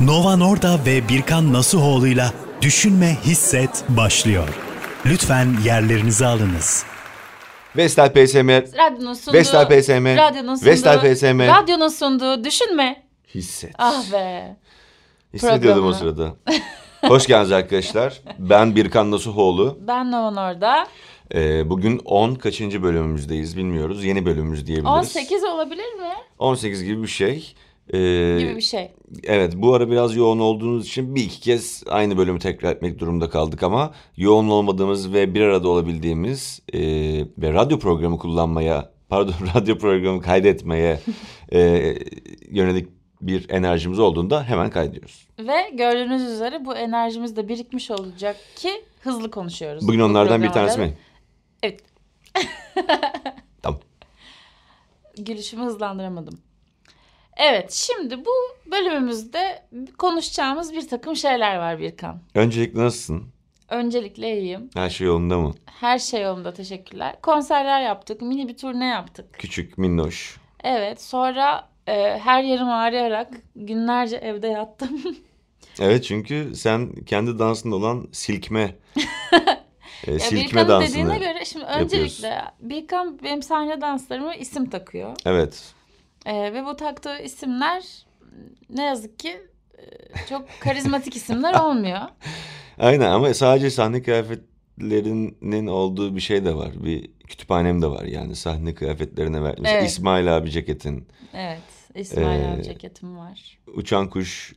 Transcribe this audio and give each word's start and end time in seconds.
Nova 0.00 0.36
Norda 0.36 0.78
ve 0.86 1.08
Birkan 1.08 1.52
Nasuhoğlu'yla 1.52 2.32
Düşünme 2.62 3.16
Hisset 3.24 3.84
başlıyor. 3.88 4.48
Lütfen 5.06 5.48
yerlerinizi 5.64 6.26
alınız. 6.26 6.84
Vestel 7.76 8.12
PSM 8.12 8.48
Radyonun 8.48 9.14
sunduğu. 9.14 9.36
Vestel 9.36 9.68
PSM 9.68 10.06
Radyonun 10.06 10.54
sunduğu. 10.54 10.70
Vestel 10.70 11.14
PSM 11.14 11.38
Radyonun 11.40 11.88
sunduğu. 11.88 12.44
Düşünme. 12.44 13.02
Hisset. 13.34 13.74
Ah 13.78 14.12
be. 14.12 14.56
Hissediyordum 15.34 15.86
o 15.86 15.92
programı. 15.92 16.16
sırada. 16.16 16.34
Hoş 17.08 17.26
geldiniz 17.26 17.52
arkadaşlar. 17.52 18.20
Ben 18.38 18.76
Birkan 18.76 19.10
Nasuhoğlu. 19.10 19.78
Ben 19.80 20.12
Novan 20.12 20.36
orada. 20.36 20.86
Ee, 21.34 21.70
bugün 21.70 21.98
10 22.04 22.34
kaçıncı 22.34 22.82
bölümümüzdeyiz 22.82 23.56
bilmiyoruz. 23.56 24.04
Yeni 24.04 24.26
bölümümüz 24.26 24.66
diyebiliriz. 24.66 24.90
18 25.16 25.44
olabilir 25.44 25.94
mi? 25.94 26.12
18 26.38 26.84
gibi 26.84 27.02
bir 27.02 27.08
şey. 27.08 27.54
Ee, 27.92 28.36
Gibi 28.38 28.56
bir 28.56 28.60
şey. 28.60 28.90
Evet 29.24 29.52
bu 29.56 29.74
ara 29.74 29.90
biraz 29.90 30.16
yoğun 30.16 30.38
olduğunuz 30.38 30.86
için 30.86 31.14
bir 31.14 31.24
iki 31.24 31.40
kez 31.40 31.82
aynı 31.90 32.16
bölümü 32.16 32.38
tekrar 32.38 32.72
etmek 32.72 32.98
durumunda 32.98 33.30
kaldık 33.30 33.62
ama 33.62 33.94
yoğun 34.16 34.48
olmadığımız 34.48 35.12
ve 35.12 35.34
bir 35.34 35.40
arada 35.40 35.68
olabildiğimiz 35.68 36.60
e, 36.72 36.80
ve 37.38 37.52
radyo 37.52 37.78
programı 37.78 38.18
kullanmaya 38.18 38.90
pardon 39.08 39.34
radyo 39.54 39.78
programı 39.78 40.22
kaydetmeye 40.22 41.00
e, 41.52 41.94
yönelik 42.50 42.88
bir 43.20 43.50
enerjimiz 43.50 43.98
olduğunda 43.98 44.44
hemen 44.44 44.70
kaydediyoruz. 44.70 45.28
Ve 45.38 45.70
gördüğünüz 45.72 46.22
üzere 46.22 46.64
bu 46.64 46.74
enerjimiz 46.74 47.36
de 47.36 47.48
birikmiş 47.48 47.90
olacak 47.90 48.36
ki 48.56 48.70
hızlı 49.00 49.30
konuşuyoruz. 49.30 49.88
Bugün 49.88 50.00
bu 50.00 50.04
onlardan 50.04 50.42
bir 50.42 50.48
tanesi 50.48 50.78
mi? 50.78 50.94
Evet. 51.62 51.80
Tamam. 53.62 53.80
Gülüşümü 55.18 55.64
hızlandıramadım. 55.64 56.45
Evet 57.36 57.72
şimdi 57.72 58.24
bu 58.24 58.32
bölümümüzde 58.70 59.62
konuşacağımız 59.98 60.72
bir 60.72 60.88
takım 60.88 61.16
şeyler 61.16 61.56
var 61.56 61.78
Birkan. 61.78 62.20
Öncelikle 62.34 62.80
nasılsın? 62.80 63.24
Öncelikle 63.68 64.40
iyiyim. 64.40 64.70
Her 64.74 64.90
şey 64.90 65.06
yolunda 65.06 65.38
mı? 65.38 65.54
Her 65.66 65.98
şey 65.98 66.22
yolunda 66.22 66.52
teşekkürler. 66.52 67.16
Konserler 67.22 67.82
yaptık, 67.82 68.22
mini 68.22 68.48
bir 68.48 68.56
turne 68.56 68.86
yaptık. 68.86 69.26
Küçük, 69.32 69.78
minnoş. 69.78 70.36
Evet 70.64 71.02
sonra 71.02 71.68
e, 71.86 72.18
her 72.18 72.42
yerim 72.42 72.68
ağrıyarak 72.68 73.30
günlerce 73.56 74.16
evde 74.16 74.48
yattım. 74.48 75.02
Evet 75.80 76.04
çünkü 76.04 76.52
sen 76.54 76.92
kendi 76.92 77.38
dansında 77.38 77.76
olan 77.76 78.08
silkme 78.12 78.74
e, 80.06 80.18
silkme 80.18 80.68
dansını. 80.68 80.90
dediğine 80.90 81.18
göre 81.18 81.44
şimdi 81.44 81.64
öncelikle 81.64 82.42
Birkan 82.60 83.18
benim 83.22 83.42
sahne 83.42 83.80
danslarıma 83.80 84.34
isim 84.34 84.70
takıyor. 84.70 85.16
Evet. 85.26 85.74
E, 86.26 86.52
ve 86.54 86.64
bu 86.64 86.76
taktığı 86.76 87.18
isimler 87.18 87.84
ne 88.70 88.82
yazık 88.84 89.18
ki 89.18 89.28
e, 89.78 89.82
çok 90.28 90.48
karizmatik 90.60 91.16
isimler 91.16 91.54
olmuyor. 91.64 92.00
Aynen 92.78 93.10
ama 93.10 93.34
sadece 93.34 93.70
sahne 93.70 94.02
kıyafetlerinin 94.02 95.66
olduğu 95.66 96.16
bir 96.16 96.20
şey 96.20 96.44
de 96.44 96.54
var. 96.54 96.70
Bir 96.84 97.10
kütüphanem 97.28 97.82
de 97.82 97.86
var 97.86 98.04
yani 98.04 98.36
sahne 98.36 98.74
kıyafetlerine 98.74 99.42
ver. 99.42 99.54
Mesela 99.58 99.78
Evet. 99.78 99.90
İsmail 99.90 100.36
abi 100.36 100.50
ceketin, 100.50 101.08
Evet 101.34 101.60
İsmail 101.94 102.40
Ee, 102.40 102.46
abi 102.54 102.62
ceketim 102.62 103.16
var. 103.18 103.58
uçan 103.74 104.10
kuş 104.10 104.54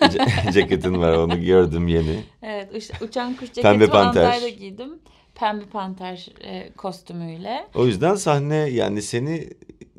ce- 0.00 0.52
ceketin 0.52 1.00
var 1.00 1.12
onu 1.12 1.44
gördüm 1.44 1.88
yeni. 1.88 2.20
Evet 2.42 2.74
uç- 2.74 3.02
uçan 3.02 3.34
kuş 3.36 3.50
Pembe 3.52 3.54
ceketimi 3.54 3.86
panter. 3.90 4.24
Antalya'da 4.24 4.48
giydim. 4.48 4.98
Pembe 5.34 5.64
panter 5.64 6.28
e, 6.44 6.72
kostümüyle. 6.72 7.66
O 7.74 7.86
yüzden 7.86 8.14
sahne 8.14 8.54
yani 8.56 9.02
seni 9.02 9.48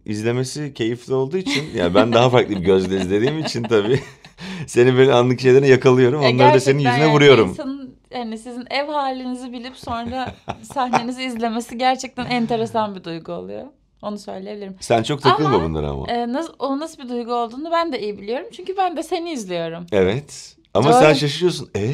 izlemesi 0.06 0.74
keyifli 0.74 1.14
olduğu 1.14 1.38
için 1.38 1.64
ya 1.76 1.96
ben 1.96 2.14
daha 2.14 2.30
farklı 2.30 2.56
bir 2.56 2.62
gözle 2.62 2.98
izlediğim 3.02 3.40
için 3.40 3.64
tabii 3.64 4.00
seni 4.68 4.98
böyle 4.98 5.14
anlık 5.14 5.40
şeylerine 5.42 5.68
yakalıyorum. 5.68 6.22
Ya 6.22 6.30
Onları 6.30 6.54
da 6.54 6.60
senin 6.60 6.80
yüzüne 6.80 7.00
yani 7.00 7.14
vuruyorum. 7.14 7.50
insanın 7.50 7.96
yani 8.12 8.38
sizin 8.38 8.66
ev 8.70 8.88
halinizi 8.88 9.54
bilip 9.54 9.78
sonra 9.78 10.36
sahnenizi 10.74 11.24
izlemesi 11.24 11.78
gerçekten 11.78 12.26
enteresan 12.26 12.96
bir 12.96 13.04
duygu 13.04 13.32
oluyor. 13.32 13.66
Onu 14.02 14.18
söyleyebilirim. 14.20 14.76
Sen 14.80 15.04
çok 15.04 15.22
takılma 15.22 15.50
Ama, 15.50 15.64
bunlara 15.64 15.90
ama. 15.90 16.08
Ee, 16.08 16.34
nasıl, 16.34 16.54
o 16.60 16.80
nasıl 16.80 17.04
bir 17.04 17.10
duygu 17.10 17.34
olduğunu 17.34 17.72
ben 17.72 17.94
de 17.94 18.02
iyi 18.02 18.18
biliyorum. 18.18 18.48
Çünkü 18.56 18.78
ben 18.78 18.98
de 18.98 19.04
seni 19.04 19.32
izliyorum. 19.32 19.86
Evet. 19.92 20.56
Ama 20.74 20.92
Doğru. 20.94 21.00
sen 21.00 21.14
şaşırıyorsun. 21.14 21.70
E 21.76 21.92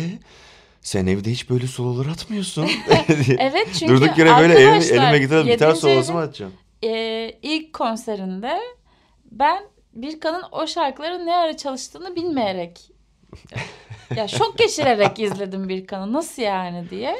sen 0.82 1.08
evde 1.08 1.32
hiç 1.32 1.50
böyle 1.50 1.68
sololar 1.68 2.06
atmıyorsun. 2.06 2.66
Evet 3.38 3.68
çünkü 3.80 3.94
Durduk 3.94 4.18
yere 4.18 4.38
böyle 4.40 4.54
elime 4.54 5.20
gitar, 5.20 5.46
gitar 5.46 5.76
solosu 5.76 6.14
mu 6.14 6.20
atacağım? 6.20 6.54
E, 6.84 7.32
ilk 7.42 7.74
konserinde 7.74 8.60
ben 9.32 9.64
Birkan'ın 9.94 10.44
o 10.52 10.68
şarkıları 10.68 11.26
ne 11.26 11.36
ara 11.36 11.58
çalıştığını 11.58 12.16
bilmeyerek 12.16 12.92
ya 14.16 14.28
şok 14.28 14.58
geçirerek 14.58 15.20
izledim 15.20 15.70
Birkan'ı 15.70 16.14
nasıl 16.14 16.42
yani 16.42 16.90
diye. 16.90 17.16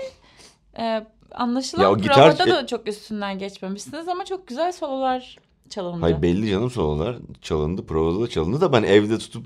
Ee, 0.80 1.04
anlaşılan 1.32 1.84
Ya 1.84 1.92
o 1.92 1.98
gitar- 1.98 2.36
provada 2.38 2.56
da 2.56 2.68
çok 2.68 2.88
üstünden 2.88 3.38
geçmemişsiniz 3.40 4.08
ama 4.08 4.26
çok 4.26 4.48
güzel 4.48 4.72
sololar 4.72 5.38
çalındı. 5.70 6.02
Hayır 6.02 6.22
belli 6.22 6.50
canım 6.50 6.70
sololar 6.72 7.18
çalındı. 7.42 7.86
Provada 7.86 8.22
da 8.24 8.30
çalındı 8.30 8.62
da 8.62 8.74
ben 8.74 8.84
evde 8.84 9.18
tutup 9.18 9.46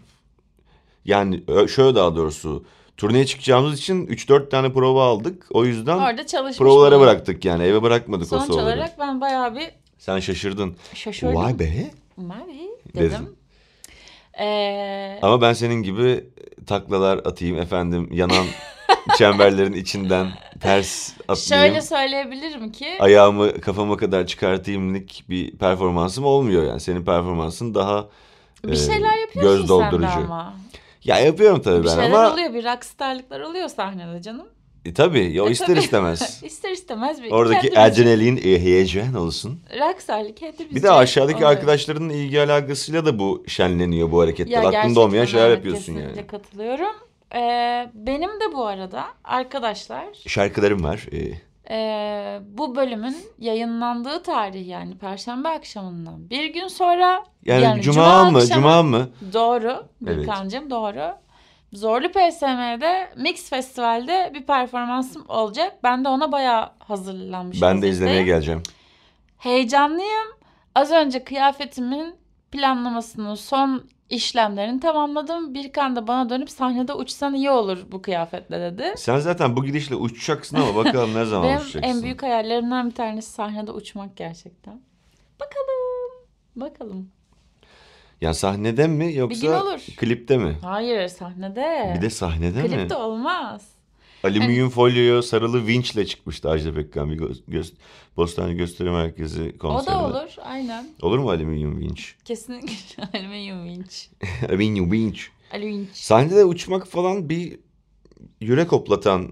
yani 1.06 1.44
şöyle 1.70 1.96
daha 1.96 2.16
doğrusu 2.16 2.66
turneye 2.98 3.26
çıkacağımız 3.26 3.80
için 3.80 4.08
3-4 4.08 4.50
tane 4.50 4.74
prova 4.74 5.06
aldık. 5.06 5.48
O 5.52 5.66
yüzden 5.66 5.98
Orada 5.98 6.26
provalara 6.58 6.92
bulundum. 6.92 7.02
bıraktık 7.02 7.46
yani 7.46 7.64
eve 7.64 7.82
bırakmadık 7.82 8.26
o 8.26 8.30
Sonuç 8.30 8.48
soloları. 8.48 8.66
olarak 8.66 9.00
ben 9.00 9.22
bayağı 9.22 9.56
bir 9.56 9.70
Sen 10.04 10.20
şaşırdın. 10.20 10.76
şaşırdım. 10.94 11.36
Vay 11.36 11.60
be. 11.60 11.92
Mavi 12.18 12.70
Dedim. 12.96 13.12
dedim. 13.12 13.36
Ee, 14.40 15.20
Ama 15.22 15.42
ben 15.42 15.54
senin 15.54 15.84
gibi 15.84 16.24
taklalar 16.68 17.18
atayım 17.18 17.58
efendim 17.58 18.10
yanan 18.12 18.46
çemberlerin 19.18 19.74
içinden 19.74 20.28
ters 20.60 21.14
atlayayım. 21.28 21.74
şöyle 21.74 21.82
söyleyebilirim 21.82 22.72
ki 22.72 22.88
ayağımı 23.00 23.62
kafama 23.62 23.98
kadar 23.98 24.28
çıkartayımlık 24.28 25.10
bir 25.30 25.58
performansım 25.58 26.26
olmuyor 26.26 26.64
yani. 26.64 26.80
Senin 26.80 27.06
performansın 27.06 27.76
daha 27.76 28.08
bir 28.66 28.72
e, 28.72 28.76
şeyler 28.76 29.18
yapıyorsun 29.18 29.42
göz 29.42 29.58
sen 29.58 29.66
de 29.66 29.70
doldurucu. 29.70 30.08
ama. 30.26 30.54
Ya 31.04 31.20
yapıyorum 31.20 31.62
tabii 31.62 31.84
Bir 31.84 31.88
ben 31.88 31.94
şeyler 31.96 32.10
ama 32.24 32.34
oluyor, 32.34 32.54
bir 32.54 32.64
rockstarlıklar 32.66 33.40
oluyor 33.40 33.70
sahnede 33.70 34.22
canım. 34.22 34.48
E, 34.86 34.94
tabii 34.94 35.34
ya 35.34 35.46
E, 35.46 35.52
ister 35.52 35.68
tabii. 35.68 35.80
istemez. 35.80 36.42
İster 36.46 36.72
istemez 36.72 37.24
bir 37.24 37.32
Oradaki 37.32 37.80
adrenalin 37.80 38.38
e, 38.38 38.42
heyecan 38.42 39.14
olsun. 39.14 39.60
rockstarlık 39.80 40.42
hepimizce 40.42 40.76
Bir 40.76 40.84
de 40.84 40.92
aşağıdaki 40.92 41.36
oluyor. 41.38 41.50
arkadaşlarının 41.50 42.10
ilgi 42.10 42.42
alakasıyla 42.42 43.06
da 43.06 43.20
bu 43.20 43.44
şenleniyor 43.48 44.12
bu 44.12 44.22
hareketler. 44.22 44.64
Ya 44.64 44.80
Aklında 44.80 45.00
olmayan 45.00 45.26
şeyler 45.26 45.48
evet, 45.48 45.58
yapıyorsun 45.58 45.94
yani. 45.94 46.28
katılıyorum. 46.28 46.96
Ee, 47.36 47.90
benim 47.94 48.30
de 48.30 48.54
bu 48.54 48.66
arada 48.66 49.04
arkadaşlar 49.24 50.06
Şarkılarım 50.28 50.84
var. 50.84 51.06
e, 51.12 51.38
ee, 51.70 52.40
bu 52.58 52.76
bölümün 52.76 53.18
yayınlandığı 53.40 54.24
tarih 54.24 54.68
yani 54.68 54.98
Perşembe 54.98 55.48
akşamından 55.48 56.30
bir 56.30 56.46
gün 56.46 56.68
sonra 56.68 57.26
yani, 57.46 57.82
cuma, 57.82 58.32
mı? 58.32 58.38
akşamı- 58.38 58.62
Cuma 58.62 58.84
mı? 58.84 59.10
Doğru. 59.34 59.86
Evet. 60.08 60.18
Birkancığım 60.18 60.70
doğru. 60.70 61.12
Zorlu 61.74 62.12
PSM'de 62.12 63.10
Mix 63.18 63.50
Festival'de 63.50 64.32
bir 64.34 64.44
performansım 64.46 65.26
olacak. 65.28 65.74
Ben 65.84 66.06
de 66.06 66.10
ona 66.10 66.32
bayağı 66.32 66.70
hazırlanmış 66.80 67.62
Ben 67.62 67.82
de 67.82 67.90
izlemeye 67.90 68.24
geleceğim. 68.24 68.64
Heyecanlıyım. 69.38 70.28
Az 70.76 70.92
önce 70.92 71.24
kıyafetimin 71.24 72.16
planlamasının 72.52 73.36
son 73.36 73.84
işlemlerini 74.10 74.80
tamamladım. 74.80 75.54
Birkan 75.54 75.96
da 75.96 76.08
bana 76.08 76.30
dönüp 76.30 76.50
sahnede 76.50 76.94
uçsan 76.94 77.34
iyi 77.34 77.50
olur 77.50 77.86
bu 77.92 78.02
kıyafetle 78.02 78.60
dedi. 78.60 78.94
Sen 78.98 79.18
zaten 79.18 79.56
bu 79.56 79.66
gidişle 79.66 79.96
uçacaksın 79.96 80.58
ama 80.58 80.76
bakalım 80.76 81.16
ne 81.16 81.26
zaman 81.26 81.48
Benim 81.48 81.62
uçacaksın. 81.62 81.90
en 81.90 82.04
büyük 82.04 82.24
hayallerimden 82.24 82.90
bir 82.90 82.96
tanesi 82.96 83.32
sahnede 83.32 83.72
uçmak 83.72 84.18
gerçekten. 84.18 84.82
Bakalım. 85.40 86.26
Bakalım. 86.56 87.10
Ya 88.24 88.34
sahnede 88.34 88.88
mi 88.88 89.14
yoksa 89.16 89.48
gün 89.48 89.54
olur. 89.54 89.80
klipte 89.98 90.38
mi? 90.38 90.58
Hayır 90.62 91.08
sahnede. 91.08 91.94
Bir 91.98 92.02
de 92.02 92.10
sahnede 92.10 92.64
mi? 92.64 92.70
Klipte 92.70 92.96
olmaz. 92.96 93.68
Alüminyum 94.24 94.70
folyoya 94.70 95.22
sarılı 95.22 95.68
vinçle 95.68 96.06
çıkmıştı 96.06 96.50
Ajda 96.50 96.74
Pekkan 96.74 97.12
bir 97.12 97.18
gö- 97.20 97.42
göz 97.48 97.74
Bostane 98.18 98.54
Gösteri 98.54 98.90
Merkezi 98.90 99.54
O 99.56 99.58
konserine. 99.58 100.00
da 100.00 100.06
olur. 100.08 100.36
Aynen. 100.44 100.88
Olur 101.02 101.20
mu 101.20 101.30
alüminyum 101.30 101.80
vinç? 101.80 102.16
Kesinlikle 102.26 103.04
alüminyum 103.14 103.64
vinç. 103.66 104.10
alüminyum 104.50 104.92
vinç. 104.92 105.30
Alüvinç. 105.54 105.90
Sahnede 105.94 106.46
uçmak 106.46 106.88
falan 106.88 107.30
bir 107.30 107.60
yürek 108.42 108.72
hoplatan 108.72 109.32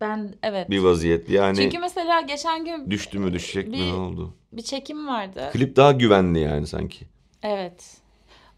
Ben 0.00 0.34
evet. 0.42 0.70
bir 0.70 0.78
vaziyet. 0.78 1.30
Yani 1.30 1.56
Çünkü 1.56 1.78
mesela 1.78 2.20
geçen 2.20 2.64
gün 2.64 2.90
düştü 2.90 3.18
mü 3.18 3.32
düşecek 3.32 3.68
mi 3.68 3.72
bir- 3.78 3.86
ne 3.88 3.92
oldu? 3.94 4.34
bir 4.52 4.62
çekim 4.62 5.06
vardı. 5.08 5.50
Klip 5.52 5.76
daha 5.76 5.92
güvenli 5.92 6.40
yani 6.40 6.66
sanki. 6.66 7.06
Evet. 7.42 7.96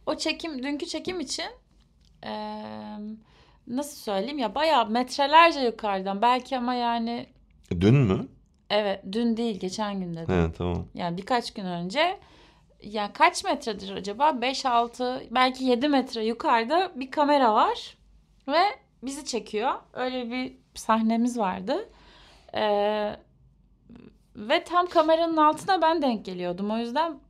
O 0.07 0.15
çekim, 0.17 0.63
dünkü 0.63 0.87
çekim 0.87 1.21
için 1.21 1.45
eee, 2.25 2.97
nasıl 3.67 3.97
söyleyeyim 3.97 4.39
ya 4.39 4.55
bayağı 4.55 4.87
metrelerce 4.91 5.61
yukarıdan 5.61 6.23
belki 6.23 6.59
ama 6.59 6.75
yani 6.75 7.27
Dün 7.71 7.95
mü? 7.95 8.29
evet 8.71 9.01
dün 9.13 9.37
değil 9.37 9.61
geçen 9.61 10.01
gün 10.01 10.15
dedim. 10.15 10.35
He 10.49 10.53
tamam. 10.53 10.87
Yani 10.95 11.17
birkaç 11.17 11.55
gün 11.55 11.65
önce 11.65 12.19
ya 12.83 13.13
kaç 13.13 13.45
metredir 13.45 13.91
acaba? 13.93 14.41
5 14.41 14.67
6 14.67 15.23
belki 15.31 15.65
7 15.65 15.89
metre 15.89 16.25
yukarıda 16.25 16.93
bir 16.95 17.11
kamera 17.11 17.55
var 17.55 17.97
ve 18.49 18.63
bizi 19.03 19.25
çekiyor. 19.25 19.73
Öyle 19.93 20.31
bir 20.31 20.57
sahnemiz 20.75 21.39
vardı. 21.39 21.89
Ee, 22.55 23.17
ve 24.37 24.65
tam 24.65 24.87
kameranın 24.87 25.37
altına 25.37 25.83
ben 25.83 26.03
denk 26.03 26.25
geliyordum. 26.25 26.71
O 26.71 26.79
yüzden 26.79 27.21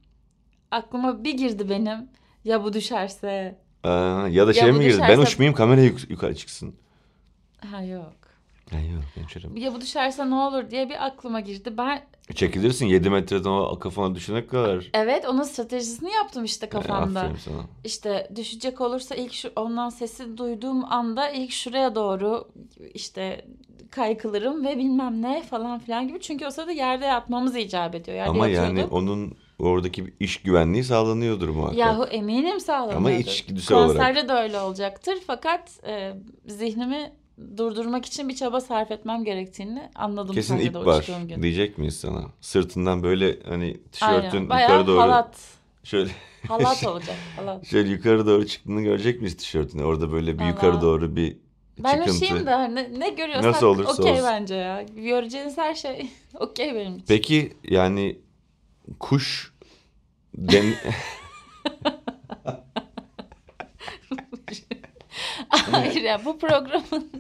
aklıma 0.71 1.25
bir 1.25 1.35
girdi 1.37 1.69
benim. 1.71 2.09
Ya 2.45 2.65
bu 2.65 2.73
düşerse. 2.73 3.59
Aa, 3.85 3.89
ya 4.29 4.47
da 4.47 4.51
Ya 4.51 4.55
şey 4.55 4.73
bu 4.73 4.77
mi 4.77 4.85
girdi? 4.85 4.99
Ben 5.01 5.09
düşerse- 5.09 5.23
uçmayayım 5.23 5.55
kamera 5.55 5.81
yuk- 5.81 6.11
yukarı 6.11 6.35
çıksın. 6.35 6.75
Ha 7.73 7.83
yok. 7.83 8.13
Ha, 8.71 8.77
yok 8.79 9.03
hemşerim. 9.15 9.57
Ya 9.57 9.75
bu 9.75 9.81
düşerse 9.81 10.31
ne 10.31 10.35
olur 10.35 10.71
diye 10.71 10.89
bir 10.89 11.07
aklıma 11.07 11.41
girdi. 11.41 11.75
Ben 11.79 12.03
Çekilirsin 12.35 12.87
7 12.87 13.11
metreden 13.11 13.49
o 13.51 13.79
kafana 13.79 14.15
düşene 14.15 14.47
kadar. 14.47 14.91
evet 14.95 15.27
onun 15.29 15.43
stratejisini 15.43 16.13
yaptım 16.13 16.45
işte 16.45 16.69
kafamda. 16.69 17.21
Aferin 17.21 17.37
sana. 17.37 17.63
İşte 17.85 18.29
düşecek 18.37 18.81
olursa 18.81 19.15
ilk 19.15 19.33
şu 19.33 19.53
ondan 19.57 19.89
sesi 19.89 20.37
duyduğum 20.39 20.85
anda 20.93 21.29
ilk 21.31 21.53
şuraya 21.53 21.95
doğru 21.95 22.49
işte 22.95 23.45
kaykılırım 23.91 24.65
ve 24.67 24.79
bilmem 24.79 25.23
ne 25.23 25.43
falan 25.43 25.79
filan 25.79 26.09
gibi. 26.09 26.21
Çünkü 26.21 26.47
o 26.47 26.51
sırada 26.51 26.73
yerde 26.73 27.05
yatmamız 27.05 27.57
icap 27.57 27.95
ediyor. 27.95 28.17
Yerde 28.17 28.31
Ama 28.31 28.49
yani 28.49 28.67
yatıyorduk. 28.67 28.93
onun 28.93 29.37
oradaki 29.63 30.15
iş 30.21 30.43
güvenliği 30.43 30.85
sağlanıyordur 30.85 31.49
muhakkak. 31.49 31.77
Yahu 31.79 32.05
eminim 32.05 32.61
sağlanıyordur. 32.61 32.97
Ama 32.97 33.11
içgüdüsel 33.13 33.79
olarak. 33.79 33.97
Konserde 33.97 34.29
de 34.29 34.33
öyle 34.33 34.61
olacaktır. 34.61 35.15
Fakat 35.27 35.81
e, 35.87 36.13
zihnimi 36.47 37.13
durdurmak 37.57 38.07
için 38.07 38.29
bir 38.29 38.35
çaba 38.37 38.61
sarf 38.61 38.91
etmem 38.91 39.25
gerektiğini 39.25 39.91
anladım. 39.95 40.35
Kesin 40.35 40.59
ip 40.59 40.75
var 40.75 41.07
gün. 41.29 41.43
diyecek 41.43 41.79
miyiz 41.79 42.01
sana? 42.01 42.23
Sırtından 42.41 43.03
böyle 43.03 43.37
hani 43.49 43.77
tişörtün 43.93 44.37
Aynen. 44.37 44.49
Bayağı 44.49 44.71
yukarı 44.71 44.87
doğru 44.87 45.01
halat. 45.01 45.37
şöyle 45.85 46.11
Halat 46.49 46.85
olacak. 46.87 47.17
Halat. 47.37 47.67
şöyle 47.67 47.89
yukarı 47.91 48.27
doğru 48.27 48.47
çıktığını 48.47 48.83
görecek 48.83 49.21
miyiz 49.21 49.37
tişörtüne? 49.37 49.85
Orada 49.85 50.13
böyle 50.13 50.35
bir 50.35 50.39
Vallahi. 50.39 50.49
yukarı 50.51 50.81
doğru 50.81 51.17
bir 51.17 51.37
Ben 51.79 51.91
çıkıntı. 51.99 52.11
üşüyeyim 52.25 52.47
de 52.47 52.75
ne, 52.75 53.01
ne 53.01 53.09
görüyorsak 53.11 53.63
okey 53.99 54.19
bence 54.23 54.55
ya. 54.55 54.83
Göreceğiniz 54.83 55.59
her 55.59 55.75
şey 55.75 56.11
okey 56.41 56.75
benim 56.75 56.95
için. 56.95 57.05
Peki 57.09 57.53
yani 57.65 58.17
kuş 59.01 59.53
den 60.35 60.65
Hayır 65.49 66.03
ya 66.03 66.25
bu 66.25 66.39
programın 66.39 67.11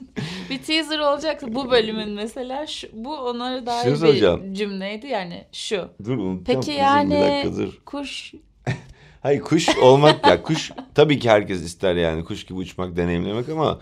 bir 0.51 0.63
teaser 0.63 0.99
olacaksa 0.99 1.55
bu 1.55 1.71
bölümün 1.71 2.09
mesela 2.11 2.67
şu, 2.67 2.89
bu 2.93 3.17
onlara 3.17 3.67
dair 3.67 3.85
Şunu 3.85 3.93
bir 3.95 3.99
soracağım. 3.99 4.55
cümleydi 4.55 5.07
yani 5.07 5.45
şu. 5.53 5.89
dur 6.05 6.19
unutacağım. 6.19 6.61
Peki 6.65 6.79
yani 6.79 7.15
bir 7.15 7.21
dakika 7.21 7.57
dur. 7.57 7.79
kuş 7.87 8.35
Hayır 9.23 9.41
kuş 9.41 9.69
olmak 9.79 10.27
ya 10.27 10.43
kuş 10.43 10.71
tabii 10.95 11.19
ki 11.19 11.31
herkes 11.31 11.63
ister 11.63 11.95
yani 11.95 12.25
kuş 12.25 12.45
gibi 12.47 12.59
uçmak 12.59 12.97
deneyimlemek 12.97 13.49
ama 13.49 13.81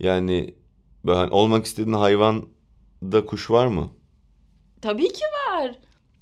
yani 0.00 0.54
ben 1.06 1.28
olmak 1.28 1.64
istediğin 1.66 1.96
hayvanda 1.96 3.26
kuş 3.26 3.50
var 3.50 3.66
mı? 3.66 3.90
tabii 4.82 5.12
ki 5.12 5.24
var. 5.24 5.47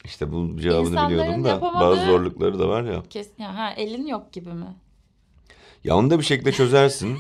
İşte 0.06 0.32
bu 0.32 0.60
cevabını 0.60 0.86
İnsanların 0.88 1.18
biliyordum 1.18 1.44
da 1.44 1.48
yapamadığı- 1.48 1.80
bazı 1.90 2.04
zorlukları 2.04 2.58
da 2.58 2.68
var 2.68 2.82
ya. 2.84 3.02
Kes, 3.10 3.30
ya, 3.38 3.58
ha, 3.58 3.70
elin 3.76 4.06
yok 4.06 4.32
gibi 4.32 4.52
mi? 4.52 4.76
Ya 5.84 5.96
onu 5.96 6.10
da 6.10 6.18
bir 6.18 6.24
şekilde 6.24 6.52
çözersin. 6.52 7.16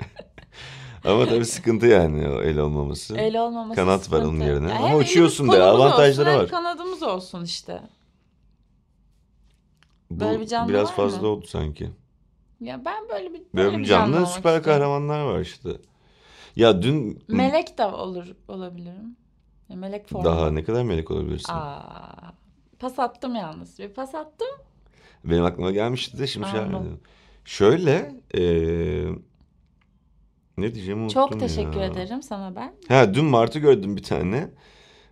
Ama 1.04 1.26
tabii 1.26 1.44
sıkıntı 1.44 1.86
yani 1.86 2.28
o 2.28 2.42
el 2.42 2.58
olmaması. 2.58 3.16
El 3.16 3.40
olmaması 3.40 3.80
Kanat 3.80 4.12
var 4.12 4.18
onun 4.20 4.24
sıkıntı. 4.26 4.44
yerine. 4.44 4.68
Ya 4.70 4.76
Ama 4.78 4.88
hem 4.88 4.98
uçuyorsun 4.98 5.44
elimiz, 5.44 5.60
da 5.60 5.64
kolumuz 5.64 5.80
avantajları 5.86 6.28
olsun, 6.28 6.38
hem 6.38 6.42
var. 6.42 6.48
kanadımız 6.48 7.02
olsun 7.02 7.44
işte. 7.44 7.82
Bu 10.10 10.20
böyle 10.20 10.40
bir 10.40 10.46
canlı 10.46 10.68
biraz 10.68 10.88
var 10.88 10.94
fazla 10.96 11.20
mı? 11.22 11.26
oldu 11.28 11.46
sanki. 11.46 11.90
Ya 12.60 12.84
ben 12.84 13.08
böyle 13.08 13.32
bir 13.34 13.42
Böyle 13.54 13.78
bir 13.78 13.84
canlı 13.84 14.16
olmak 14.16 14.28
süper 14.28 14.56
istiyorum. 14.56 14.80
kahramanlar 14.80 15.20
var 15.24 15.40
işte. 15.40 15.68
Ya 16.56 16.82
dün 16.82 17.24
Melek 17.28 17.78
de 17.78 17.84
olur 17.86 18.26
olabilirim. 18.48 19.16
Melek 19.76 20.08
formu. 20.08 20.24
daha 20.24 20.50
ne 20.50 20.64
kadar 20.64 20.82
melek 20.82 21.10
olabilirsin? 21.10 21.52
Aa, 21.52 22.32
pas 22.78 22.98
attım 22.98 23.34
yalnız. 23.34 23.78
Bir 23.78 23.88
pas 23.88 24.14
attım. 24.14 24.48
Benim 25.24 25.44
aklıma 25.44 25.70
gelmişti 25.70 26.18
de 26.18 26.26
şimdi 26.26 26.48
şey 26.48 26.60
yapmadım. 26.60 27.00
Şöyle 27.44 28.14
eee, 28.34 29.08
ne 30.58 30.74
diyeceğimi 30.74 31.02
unuttum 31.02 31.22
Çok 31.30 31.40
teşekkür 31.40 31.80
ya. 31.80 31.84
ederim 31.86 32.22
sana 32.22 32.56
ben. 32.56 32.74
Ha 32.88 33.14
dün 33.14 33.24
Martı 33.24 33.58
gördüm 33.58 33.96
bir 33.96 34.02
tane. 34.02 34.48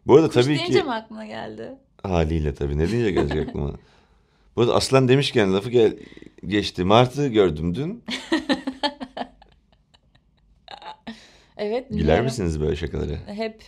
Bu 0.07 0.15
arada 0.17 0.27
Kuş 0.27 0.35
tabii 0.35 0.59
ki 0.59 0.83
mi 0.83 0.93
aklına 0.93 1.27
geldi? 1.27 1.73
haliyle 2.03 2.55
tabii 2.55 2.79
ne 2.79 2.91
deyince 2.91 3.11
gelecek 3.11 3.49
aklıma. 3.49 3.73
Bu 4.57 4.61
arada 4.61 4.75
Aslan 4.75 5.09
demişken 5.09 5.55
lafı 5.55 5.71
gel 5.71 5.97
geçti. 6.47 6.85
Martı 6.85 7.27
gördüm 7.29 7.75
dün. 7.75 8.05
Evet. 11.57 11.89
Güler 11.89 12.01
biliyorum. 12.03 12.25
misiniz 12.25 12.61
böyle 12.61 12.77
şakalara? 12.77 13.17
Hep. 13.27 13.63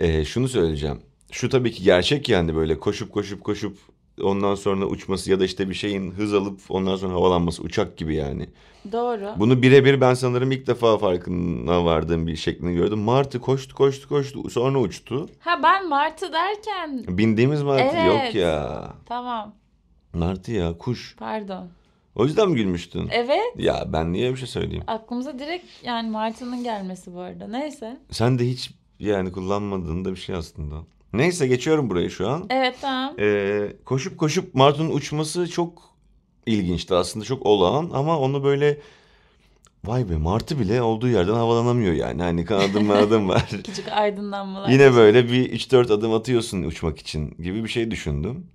Ee, 0.00 0.24
şunu 0.24 0.48
söyleyeceğim. 0.48 1.00
Şu 1.30 1.48
tabii 1.48 1.72
ki 1.72 1.82
gerçek 1.82 2.28
yani 2.28 2.56
böyle 2.56 2.78
koşup 2.78 3.12
koşup 3.12 3.44
koşup 3.44 3.78
ondan 4.22 4.54
sonra 4.54 4.86
uçması 4.86 5.30
ya 5.30 5.40
da 5.40 5.44
işte 5.44 5.68
bir 5.68 5.74
şeyin 5.74 6.10
hız 6.10 6.34
alıp 6.34 6.60
ondan 6.68 6.96
sonra 6.96 7.12
havalanması 7.14 7.62
uçak 7.62 7.96
gibi 7.96 8.14
yani. 8.14 8.48
Doğru. 8.92 9.28
Bunu 9.36 9.62
birebir 9.62 10.00
ben 10.00 10.14
sanırım 10.14 10.52
ilk 10.52 10.66
defa 10.66 10.98
farkına 10.98 11.84
vardığım 11.84 12.26
bir 12.26 12.36
şeklini 12.36 12.74
gördüm. 12.74 12.98
Martı 12.98 13.40
koştu 13.40 13.74
koştu 13.74 14.08
koştu 14.08 14.50
sonra 14.50 14.78
uçtu. 14.78 15.28
Ha 15.38 15.60
ben 15.62 15.88
Martı 15.88 16.32
derken. 16.32 17.04
Bindiğimiz 17.18 17.62
martı 17.62 17.96
yok 17.96 18.16
Evet. 18.22 18.34
ya. 18.34 18.92
Tamam. 19.06 19.54
Martı 20.12 20.52
ya 20.52 20.78
kuş. 20.78 21.16
Pardon. 21.18 21.68
O 22.14 22.24
yüzden 22.24 22.48
mi 22.50 22.56
gülmüştün? 22.56 23.08
Evet. 23.12 23.40
Ya 23.56 23.84
ben 23.92 24.12
niye 24.12 24.32
bir 24.32 24.36
şey 24.36 24.48
söyleyeyim? 24.48 24.84
Aklımıza 24.86 25.38
direkt 25.38 25.66
yani 25.84 26.10
Martı'nın 26.10 26.62
gelmesi 26.64 27.14
bu 27.14 27.20
arada. 27.20 27.48
Neyse. 27.48 27.96
Sen 28.10 28.38
de 28.38 28.48
hiç 28.48 28.70
yani 29.00 29.32
kullanmadığın 29.32 30.04
da 30.04 30.10
bir 30.10 30.16
şey 30.16 30.34
aslında. 30.34 30.76
Neyse 31.12 31.46
geçiyorum 31.46 31.90
burayı 31.90 32.10
şu 32.10 32.28
an. 32.28 32.46
Evet 32.50 32.76
tamam. 32.80 33.14
Ee, 33.18 33.72
koşup 33.84 34.18
koşup 34.18 34.54
Martı'nın 34.54 34.90
uçması 34.90 35.50
çok 35.50 35.82
ilginçti 36.46 36.94
aslında 36.94 37.24
çok 37.24 37.46
olağan 37.46 37.90
ama 37.94 38.18
onu 38.18 38.44
böyle 38.44 38.80
vay 39.84 40.10
be 40.10 40.16
Martı 40.16 40.58
bile 40.58 40.82
olduğu 40.82 41.08
yerden 41.08 41.34
havalanamıyor 41.34 41.92
yani 41.92 42.22
hani 42.22 42.44
kanadım 42.44 42.84
manadım 42.86 43.28
var. 43.28 43.48
Küçük 43.64 43.88
aydınlanmalar. 43.92 44.68
Yine 44.68 44.94
böyle 44.94 45.28
bir 45.28 45.52
3-4 45.52 45.92
adım 45.92 46.14
atıyorsun 46.14 46.62
uçmak 46.62 46.98
için 46.98 47.30
gibi 47.30 47.64
bir 47.64 47.68
şey 47.68 47.90
düşündüm. 47.90 48.46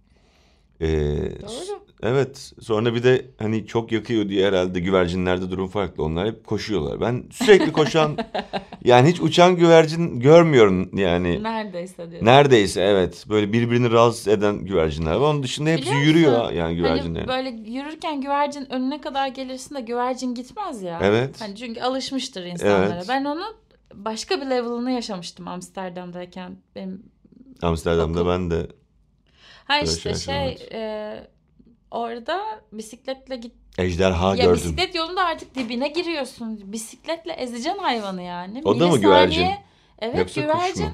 Ee, 0.81 0.87
Doğru. 0.87 1.60
Evet 2.03 2.53
sonra 2.62 2.95
bir 2.95 3.03
de 3.03 3.25
hani 3.38 3.68
çok 3.68 3.92
yakıyor 3.92 4.30
diye 4.30 4.48
herhalde 4.48 4.80
güvercinlerde 4.80 5.52
durum 5.52 5.68
farklı. 5.68 6.04
Onlar 6.04 6.28
hep 6.28 6.47
koşuyorlar. 6.47 7.02
Ben 7.02 7.23
sürekli 7.31 7.71
koşan 7.71 8.18
yani 8.83 9.09
hiç 9.09 9.21
uçan 9.21 9.56
güvercin 9.56 10.19
görmüyorum 10.19 10.97
yani. 10.97 11.44
Neredeyse 11.44 12.11
diyor. 12.11 12.25
Neredeyse 12.25 12.81
evet 12.81 13.25
böyle 13.30 13.54
birbirini 13.54 13.92
rahatsız 13.92 14.28
eden 14.28 14.66
güvercinler 14.66 15.16
var. 15.16 15.33
Onun 15.33 15.44
dışında 15.44 15.69
hepsi 15.69 15.92
Biliyor 15.92 16.06
yürüyor 16.06 16.42
musun? 16.42 16.56
yani 16.56 16.75
güvercinler. 16.75 17.25
Hani 17.25 17.28
böyle 17.28 17.71
yürürken 17.71 18.21
güvercin 18.21 18.73
önüne 18.73 19.02
kadar 19.02 19.28
gelirsin 19.28 19.75
de 19.75 19.81
güvercin 19.81 20.33
gitmez 20.33 20.81
ya. 20.81 20.99
Evet. 21.04 21.42
Hani 21.42 21.56
çünkü 21.56 21.81
alışmıştır 21.81 22.44
insanlara. 22.44 22.95
Evet. 22.95 23.06
Ben 23.09 23.25
onun 23.25 23.56
başka 23.94 24.42
bir 24.42 24.45
level'ını 24.45 24.92
yaşamıştım 24.92 25.47
Amsterdam'dayken. 25.47 26.57
Benim 26.75 27.04
Amsterdam'da 27.61 28.19
Okul. 28.21 28.30
ben 28.30 28.52
de 28.52 28.68
ha 29.66 29.80
işte 29.80 30.16
şey 30.16 30.57
şey 30.57 30.68
e, 30.71 31.28
orada 31.92 32.42
bisikletle 32.71 33.36
git. 33.36 33.54
ejderha 33.78 34.36
ya 34.36 34.36
gördüm. 34.45 34.54
bisiklet 34.56 34.95
yolunda 34.95 35.24
artık 35.26 35.56
dibine 35.56 35.88
giriyorsun. 35.88 36.71
Bisikletle 36.71 37.33
ezeceksin 37.33 37.80
hayvanı 37.80 38.21
yani. 38.21 38.62
O 38.66 38.80
da 38.80 38.88
mı 38.88 38.98
güvercin? 38.98 39.48
Evet 40.00 40.18
Yoksa 40.18 40.42
kuş 40.42 40.44
güvercin. 40.54 40.86
mu? 40.86 40.92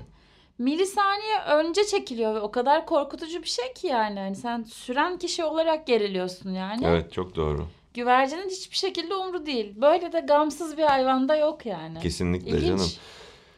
Milisaniye 0.57 1.39
önce 1.47 1.85
çekiliyor 1.85 2.35
ve 2.35 2.39
o 2.39 2.51
kadar 2.51 2.85
korkutucu 2.85 3.43
bir 3.43 3.47
şey 3.47 3.73
ki 3.73 3.87
yani. 3.87 4.19
Hani 4.19 4.35
sen 4.35 4.63
süren 4.63 5.17
kişi 5.17 5.43
olarak 5.43 5.87
geriliyorsun 5.87 6.53
yani. 6.53 6.85
Evet 6.85 7.13
çok 7.13 7.35
doğru. 7.35 7.67
Güvercinin 7.93 8.49
hiçbir 8.49 8.75
şekilde 8.75 9.15
umru 9.15 9.45
değil. 9.45 9.73
Böyle 9.81 10.11
de 10.11 10.19
gamsız 10.19 10.77
bir 10.77 10.83
hayvanda 10.83 11.35
yok 11.35 11.65
yani. 11.65 11.99
Kesinlikle 11.99 12.49
İlginç. 12.49 12.67
canım. 12.67 12.89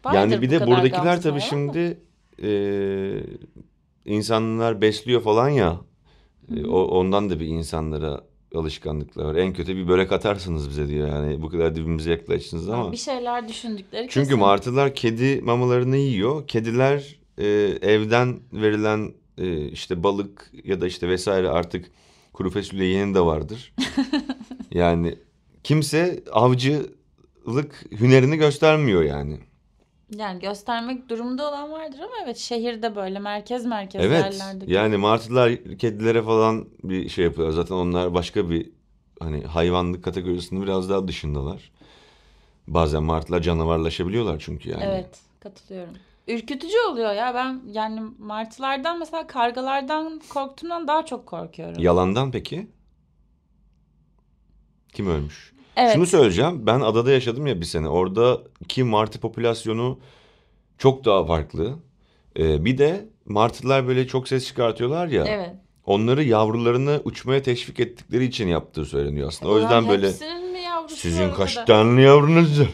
Vardır 0.05 0.17
yani 0.19 0.41
bir 0.41 0.49
de 0.51 0.67
buradakiler 0.67 1.21
tabii 1.21 1.41
şimdi 1.41 1.99
e, 2.43 2.51
insanlar 4.05 4.81
besliyor 4.81 5.21
falan 5.21 5.49
ya. 5.49 5.77
E, 6.57 6.65
o, 6.67 6.81
ondan 6.81 7.29
da 7.29 7.39
bir 7.39 7.45
insanlara 7.45 8.21
alışkanlıklar 8.55 9.25
var. 9.25 9.35
En 9.35 9.53
kötü 9.53 9.75
bir 9.75 9.87
börek 9.87 10.11
atarsınız 10.11 10.69
bize 10.69 10.87
diyor 10.87 11.07
yani 11.07 11.41
bu 11.41 11.49
kadar 11.49 11.75
dibimize 11.75 12.11
yaklaştınız 12.11 12.69
ama. 12.69 12.91
Bir 12.91 12.97
şeyler 12.97 13.47
düşündükleri 13.47 14.07
Çünkü 14.09 14.27
kesin. 14.27 14.39
martılar 14.39 14.95
kedi 14.95 15.41
mamalarını 15.41 15.97
yiyor. 15.97 16.47
Kediler 16.47 17.19
e, 17.37 17.47
evden 17.81 18.39
verilen 18.53 19.13
e, 19.37 19.67
işte 19.67 20.03
balık 20.03 20.51
ya 20.63 20.81
da 20.81 20.87
işte 20.87 21.09
vesaire 21.09 21.49
artık 21.49 21.91
kuru 22.33 22.49
fasulye 22.49 22.87
yeni 22.87 23.15
de 23.15 23.21
vardır. 23.21 23.73
yani 24.71 25.15
kimse 25.63 26.23
avcılık 26.31 27.85
hünerini 27.99 28.37
göstermiyor 28.37 29.03
yani. 29.03 29.39
Yani 30.15 30.39
göstermek 30.39 31.09
durumunda 31.09 31.49
olan 31.49 31.71
vardır 31.71 31.99
ama 31.99 32.13
evet 32.23 32.37
şehirde 32.37 32.95
böyle 32.95 33.19
merkez 33.19 33.65
merkez 33.65 34.05
Evet. 34.05 34.23
yerlerde. 34.23 34.65
Yani 34.67 34.97
martılar 34.97 35.55
kedilere 35.79 36.23
falan 36.23 36.69
bir 36.83 37.09
şey 37.09 37.25
yapıyorlar. 37.25 37.55
Zaten 37.55 37.75
onlar 37.75 38.13
başka 38.13 38.49
bir 38.49 38.71
hani 39.19 39.43
hayvanlık 39.43 40.03
kategorisinin 40.03 40.61
biraz 40.61 40.89
daha 40.89 41.07
dışındalar. 41.07 41.71
Bazen 42.67 43.03
martılar 43.03 43.41
canavarlaşabiliyorlar 43.41 44.39
çünkü 44.39 44.69
yani. 44.69 44.83
Evet 44.83 45.19
katılıyorum. 45.39 45.93
Ürkütücü 46.27 46.77
oluyor 46.91 47.13
ya 47.13 47.33
ben 47.35 47.61
yani 47.71 48.01
martılardan 48.19 48.99
mesela 48.99 49.27
kargalardan 49.27 50.21
korktuğumdan 50.29 50.87
daha 50.87 51.05
çok 51.05 51.25
korkuyorum. 51.25 51.81
Yalandan 51.83 52.31
peki? 52.31 52.67
Kim 54.93 55.07
ölmüş? 55.07 55.53
Evet. 55.79 55.93
Şunu 55.93 56.05
söyleyeceğim. 56.05 56.65
Ben 56.67 56.79
adada 56.79 57.11
yaşadım 57.11 57.47
ya 57.47 57.61
bir 57.61 57.65
sene. 57.65 57.89
Oradaki 57.89 58.83
martı 58.83 59.19
popülasyonu 59.19 59.99
çok 60.77 61.05
daha 61.05 61.25
farklı. 61.25 61.73
Ee, 62.39 62.65
bir 62.65 62.77
de 62.77 63.05
martılar 63.25 63.87
böyle 63.87 64.07
çok 64.07 64.27
ses 64.27 64.47
çıkartıyorlar 64.47 65.07
ya. 65.07 65.25
Evet. 65.27 65.49
Onları 65.85 66.23
yavrularını 66.23 67.01
uçmaya 67.05 67.41
teşvik 67.43 67.79
ettikleri 67.79 68.25
için 68.25 68.47
yaptığı 68.47 68.85
söyleniyor 68.85 69.27
aslında. 69.27 69.51
O 69.51 69.55
Ulan 69.55 69.61
yüzden 69.61 69.87
böyle 69.89 70.07
hepsinin 70.07 70.51
mi 70.51 70.59
yavrusu 70.59 70.95
sizin 70.95 71.29
var 71.29 71.35
kaç 71.37 71.57
orada? 71.57 71.65
tane 71.65 72.01
yavrunuz 72.01 72.59
var? 72.61 72.67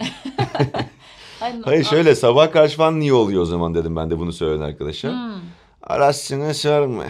Ay, 1.42 1.62
Hayır 1.66 1.84
şöyle 1.84 2.16
sabah 2.16 2.52
karşı 2.52 2.78
falan 2.78 3.00
niye 3.00 3.14
oluyor 3.14 3.42
o 3.42 3.46
zaman 3.46 3.76
dedim 3.76 3.96
ben 3.96 4.10
de 4.10 4.20
bunu 4.20 4.34
söyleyen 4.34 4.62
arkadaşa. 4.70 5.12
Hmm. 5.12 5.42
Arasını 5.84 6.54
sorma 6.54 7.04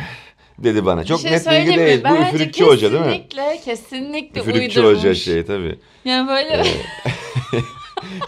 dedi 0.57 0.85
bana. 0.85 1.03
Çok 1.03 1.17
Bir 1.17 1.23
şey 1.23 1.31
net 1.31 1.47
bilgi 1.51 1.77
değil. 1.79 2.03
Bu 2.09 2.15
üfürükçü 2.15 2.65
hoca 2.65 2.91
değil 2.91 3.05
mi? 3.05 3.27
Kesinlikle 3.29 3.61
kesinlikle 3.65 4.41
Üfürükçü 4.41 4.79
uydurmuş. 4.79 4.99
hoca 4.99 5.15
şey 5.15 5.45
tabii. 5.45 5.79
Yani 6.05 6.27
böyle 6.27 6.63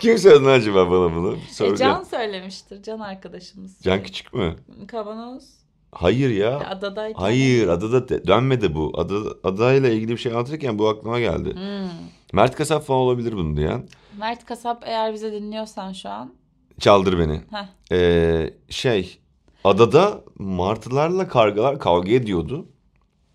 Kim 0.01 0.17
söyledi 0.17 0.49
acaba 0.49 0.91
bana 0.91 1.15
bunu? 1.15 1.37
E. 1.61 1.75
Can 1.77 2.03
söylemiştir. 2.03 2.83
Can 2.83 2.99
arkadaşımız. 2.99 3.79
Can 3.81 4.03
küçük 4.03 4.33
mü? 4.33 4.55
Kavanoz. 4.87 5.43
Hayır 5.91 6.29
ya. 6.29 6.59
Adadayken. 6.59 7.19
Hayır 7.21 7.67
adada 7.67 8.09
de- 8.09 8.27
dönmedi 8.27 8.75
bu. 8.75 8.91
Ada, 8.97 9.15
adayla 9.43 9.89
ilgili 9.89 10.11
bir 10.11 10.17
şey 10.17 10.31
anlatırken 10.31 10.79
bu 10.79 10.87
aklıma 10.89 11.19
geldi. 11.19 11.53
Hmm. 11.53 11.89
Mert 12.33 12.55
Kasap 12.55 12.85
falan 12.85 12.99
olabilir 12.99 13.33
bunu 13.33 13.57
diyen. 13.57 13.83
Mert 14.19 14.45
Kasap 14.45 14.83
eğer 14.85 15.13
bize 15.13 15.31
dinliyorsan 15.31 15.93
şu 15.93 16.09
an. 16.09 16.33
Çaldır 16.79 17.19
beni. 17.19 17.41
Heh. 17.51 17.65
Ee, 17.91 18.53
şey 18.69 19.19
adada 19.67 20.21
martılarla 20.39 21.27
kargalar 21.27 21.79
kavga 21.79 22.11
ediyordu 22.11 22.65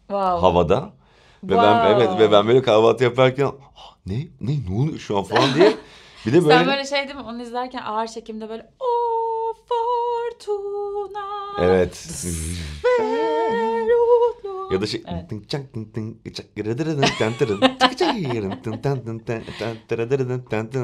Wow. 0.09 0.41
havada. 0.41 0.93
Ve 1.45 1.49
ben 1.63 1.75
Wow. 1.75 1.89
evet 1.89 2.19
ve 2.19 2.33
ben 2.33 2.49
böyle 2.49 2.63
kahvaltı 2.63 3.05
yaparken 3.05 3.47
"Ah, 3.77 3.97
ne 4.07 4.15
ne 4.41 4.53
ne 4.71 4.75
oluyor 4.83 4.99
şu 4.99 5.19
an 5.19 5.25
falan 5.25 5.55
diye 5.55 5.77
bir 6.27 6.33
de 6.33 6.37
böyle, 6.45 6.59
Sen 6.59 6.67
böyle 6.67 6.85
şey 6.85 6.99
değil 7.09 7.15
mi? 7.19 7.23
Onu 7.27 7.43
izlerken 7.43 7.83
ağır 7.83 8.07
çekimde 8.07 8.49
böyle 8.49 8.71
o 8.81 8.85
fortuna. 9.77 11.27
evet 11.59 12.07
ya 14.73 14.81
da 14.81 14.87
şey 14.87 15.03
Evet. 15.07 15.31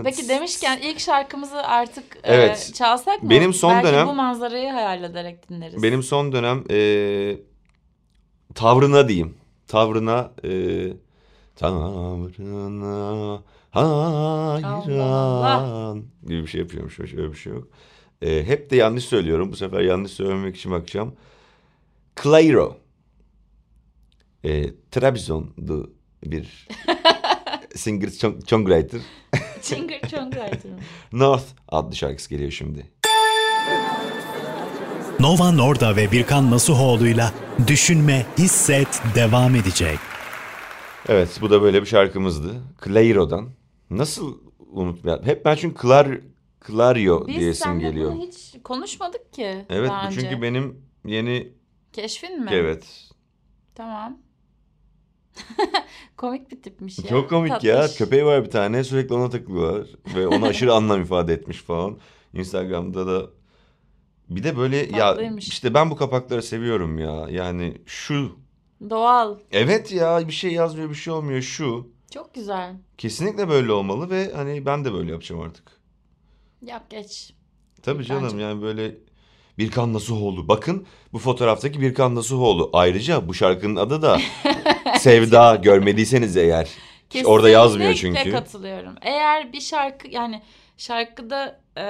Peki 0.04 0.28
demişken 0.28 0.78
ilk 0.82 1.00
şarkımızı 1.00 1.56
artık 1.62 2.16
e, 2.16 2.34
Evet. 2.34 2.70
çalsak 2.74 3.22
mı? 3.22 3.30
Benim 3.30 3.54
son 3.54 3.70
Belki 3.72 3.86
dönem- 3.88 4.06
bu 4.08 4.14
manzarayı 4.14 4.70
hayal 4.70 5.02
ederek 5.02 5.48
dinleriz. 5.48 5.82
benim 5.82 6.02
son 6.02 6.32
dönem 6.32 6.64
e, 6.70 6.78
tavrına 8.54 9.08
diyeyim 9.08 9.34
tavrına 9.68 10.30
e, 10.44 10.50
tavrına 11.56 13.42
hayran 13.80 16.04
gibi 16.26 16.42
bir 16.42 16.46
şey 16.46 16.60
yapıyormuş 16.60 16.96
şöyle 16.96 17.32
bir 17.32 17.36
şey 17.36 17.52
yok. 17.52 17.68
E, 18.22 18.46
hep 18.46 18.70
de 18.70 18.76
yanlış 18.76 19.04
söylüyorum 19.04 19.52
bu 19.52 19.56
sefer 19.56 19.80
yanlış 19.80 20.12
söylememek 20.12 20.56
için 20.56 20.72
bakacağım. 20.72 21.14
Clairo 22.22 22.76
e, 24.44 24.64
Trabzon'du 24.90 25.92
bir 26.24 26.68
singer 27.74 28.08
songwriter 28.48 29.00
Chinger 29.62 30.00
Chongwriter. 30.10 30.70
North 31.12 31.44
adlı 31.68 31.96
şarkısı 31.96 32.30
geliyor 32.30 32.50
şimdi. 32.50 32.86
Nova 35.20 35.52
Norda 35.52 35.96
ve 35.96 36.12
Birkan 36.12 36.50
Nasuhoğlu'yla 36.50 37.32
Düşünme, 37.66 38.26
Hisset 38.38 39.02
devam 39.14 39.54
edecek. 39.54 39.98
Evet 41.08 41.28
bu 41.40 41.50
da 41.50 41.62
böyle 41.62 41.80
bir 41.82 41.86
şarkımızdı. 41.86 42.54
Clairo'dan. 42.84 43.48
Nasıl 43.90 44.38
unutmayalım? 44.58 45.24
Hep 45.26 45.44
ben 45.44 45.54
çünkü 45.56 45.74
Clar, 45.76 46.08
Clario 46.66 47.26
Biz 47.26 47.36
diyesim 47.36 47.64
seninle 47.64 47.88
geliyor. 47.88 48.12
bunu 48.12 48.22
hiç 48.22 48.56
konuşmadık 48.64 49.32
ki 49.32 49.66
Evet 49.70 49.88
daha 49.90 50.02
bu 50.02 50.06
önce. 50.06 50.20
çünkü 50.20 50.42
benim 50.42 50.82
yeni... 51.04 51.52
Keşfin 51.92 52.40
mi? 52.44 52.50
Evet. 52.52 53.10
Tamam. 53.74 54.18
Komik 56.16 56.50
bir 56.50 56.62
tipmiş 56.62 56.98
ya. 56.98 57.04
Çok 57.06 57.30
komik 57.30 57.64
ya. 57.64 57.80
Tatlış. 57.80 57.98
Köpeği 57.98 58.24
var 58.24 58.44
bir 58.44 58.50
tane 58.50 58.84
sürekli 58.84 59.14
ona 59.14 59.30
takılıyorlar. 59.30 59.86
Ve 60.16 60.26
ona 60.26 60.46
aşırı 60.46 60.74
anlam 60.74 61.02
ifade 61.02 61.32
etmiş 61.32 61.58
falan. 61.62 61.98
Instagram'da 62.34 63.06
da 63.06 63.30
bir 64.30 64.42
de 64.42 64.56
böyle 64.56 64.76
ya 64.76 64.98
Tatlıymış. 64.98 65.48
işte 65.48 65.74
ben 65.74 65.90
bu 65.90 65.96
kapakları 65.96 66.42
seviyorum 66.42 66.98
ya. 66.98 67.26
Yani 67.30 67.82
şu 67.86 68.38
Doğal. 68.90 69.38
evet 69.52 69.92
ya 69.92 70.28
bir 70.28 70.32
şey 70.32 70.52
yazmıyor 70.52 70.90
bir 70.90 70.94
şey 70.94 71.12
olmuyor 71.12 71.40
şu. 71.42 71.88
Çok 72.14 72.34
güzel. 72.34 72.74
Kesinlikle 72.98 73.48
böyle 73.48 73.72
olmalı 73.72 74.10
ve 74.10 74.32
hani 74.34 74.66
ben 74.66 74.84
de 74.84 74.92
böyle 74.92 75.10
yapacağım 75.10 75.40
artık. 75.42 75.72
Yap 76.62 76.90
geç. 76.90 77.32
Tabii 77.82 77.98
Bence. 77.98 78.08
canım 78.08 78.38
yani 78.40 78.62
böyle 78.62 78.94
Birkan 79.58 79.92
Nasuhoğlu. 79.94 80.48
Bakın 80.48 80.86
bu 81.12 81.18
fotoğraftaki 81.18 81.80
Birkan 81.80 82.14
Nasuhoğlu. 82.14 82.70
Ayrıca 82.72 83.28
bu 83.28 83.34
şarkının 83.34 83.76
adı 83.76 84.02
da 84.02 84.20
Sevda 84.98 85.56
görmediyseniz 85.56 86.36
eğer. 86.36 86.68
Orada 87.24 87.48
yazmıyor 87.48 87.92
Kesinlikle 87.92 88.18
çünkü. 88.24 88.36
katılıyorum. 88.36 88.94
Eğer 89.02 89.52
bir 89.52 89.60
şarkı 89.60 90.08
yani 90.08 90.42
şarkıda 90.76 91.60
e, 91.78 91.84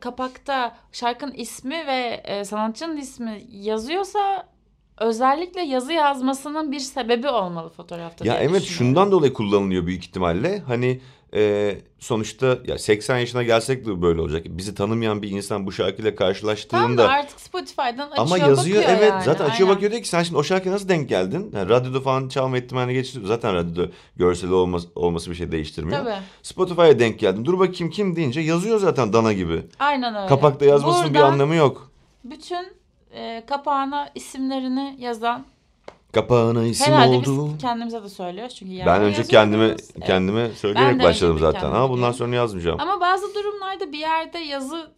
kapakta 0.00 0.76
şarkının 0.92 1.32
ismi 1.34 1.86
ve 1.86 2.22
e, 2.24 2.44
sanatçının 2.44 2.96
ismi 2.96 3.46
yazıyorsa 3.50 4.48
özellikle 4.98 5.60
yazı 5.60 5.92
yazmasının 5.92 6.72
bir 6.72 6.80
sebebi 6.80 7.28
olmalı 7.28 7.70
fotoğrafta. 7.70 8.24
Ya 8.26 8.38
evet 8.38 8.62
şundan 8.62 9.12
dolayı 9.12 9.32
kullanılıyor 9.32 9.86
büyük 9.86 10.04
ihtimalle. 10.04 10.58
Hani 10.58 11.00
e, 11.34 11.74
sonuçta 11.98 12.58
ya 12.66 12.78
80 12.78 13.18
yaşına 13.18 13.42
gelsek 13.42 13.86
de 13.86 14.02
böyle 14.02 14.20
olacak. 14.20 14.42
Bizi 14.48 14.74
tanımayan 14.74 15.22
bir 15.22 15.30
insan 15.30 15.66
bu 15.66 15.72
şarkıyla 15.72 15.96
Tamam 15.96 16.12
da 16.12 16.16
karşılaştığında 16.16 17.08
artık 17.08 17.40
Spotify'dan 17.40 18.10
açıyor 18.10 18.26
ama 18.26 18.38
yazıyor 18.38 18.82
bakıyor 18.82 18.98
evet 18.98 19.10
yani. 19.10 19.24
zaten 19.24 19.44
açıyor 19.44 19.68
Aynen. 19.68 19.76
bakıyor 19.76 19.90
diyor 19.92 20.02
ki 20.02 20.08
sen 20.08 20.22
şimdi 20.22 20.38
o 20.38 20.42
şarkıya 20.42 20.74
nasıl 20.74 20.88
denk 20.88 21.08
geldin? 21.08 21.50
Yani 21.54 21.68
radyoda 21.68 22.00
falan 22.00 22.28
çalma 22.28 22.58
ihtimaline 22.58 22.92
geçti. 22.92 23.20
Zaten 23.24 23.54
radyoda 23.54 23.90
görseli 24.16 24.54
olması, 24.54 24.88
olması 24.94 25.30
bir 25.30 25.36
şey 25.36 25.52
değiştirmiyor. 25.52 25.98
Tabii. 26.04 26.14
Spotify'a 26.42 26.98
denk 26.98 27.18
geldin. 27.18 27.44
Dur 27.44 27.58
bakayım 27.58 27.92
kim 27.92 28.16
deyince 28.16 28.40
yazıyor 28.40 28.78
zaten 28.78 29.12
dana 29.12 29.32
gibi. 29.32 29.62
Aynen 29.78 30.14
öyle. 30.14 30.26
Kapakta 30.26 30.64
yazmasının 30.64 31.10
bir 31.10 31.14
Buradan 31.14 31.32
anlamı 31.32 31.54
yok. 31.54 31.90
Bütün 32.24 32.83
e, 33.14 33.42
kapağına 33.46 34.08
isimlerini 34.14 34.96
yazan 34.98 35.44
Kapağına 36.12 36.64
isim 36.64 36.92
herhalde 36.92 37.16
oldu. 37.16 37.48
biz 37.54 37.58
kendimize 37.62 38.02
de 38.02 38.08
söylüyoruz 38.08 38.54
çünkü 38.54 38.72
Ben 38.72 38.76
yani 38.76 38.96
önce 39.04 39.04
yazıyoruz. 39.06 39.28
kendime 39.30 39.64
Evet. 39.64 40.06
kendime 40.06 40.48
söyleyerek 40.50 40.98
Ben 40.98 41.04
başladım 41.04 41.38
zaten. 41.40 41.60
kendime 41.60 41.78
Ama 41.78 41.88
bundan 41.88 41.98
diyorum. 42.00 42.16
sonra 42.18 42.34
yazmayacağım. 42.36 42.80
Ama 42.80 43.00
bazı 43.00 43.34
durumlarda 43.34 43.92
bir 43.92 43.98
yerde 43.98 44.38
yazı 44.38 44.90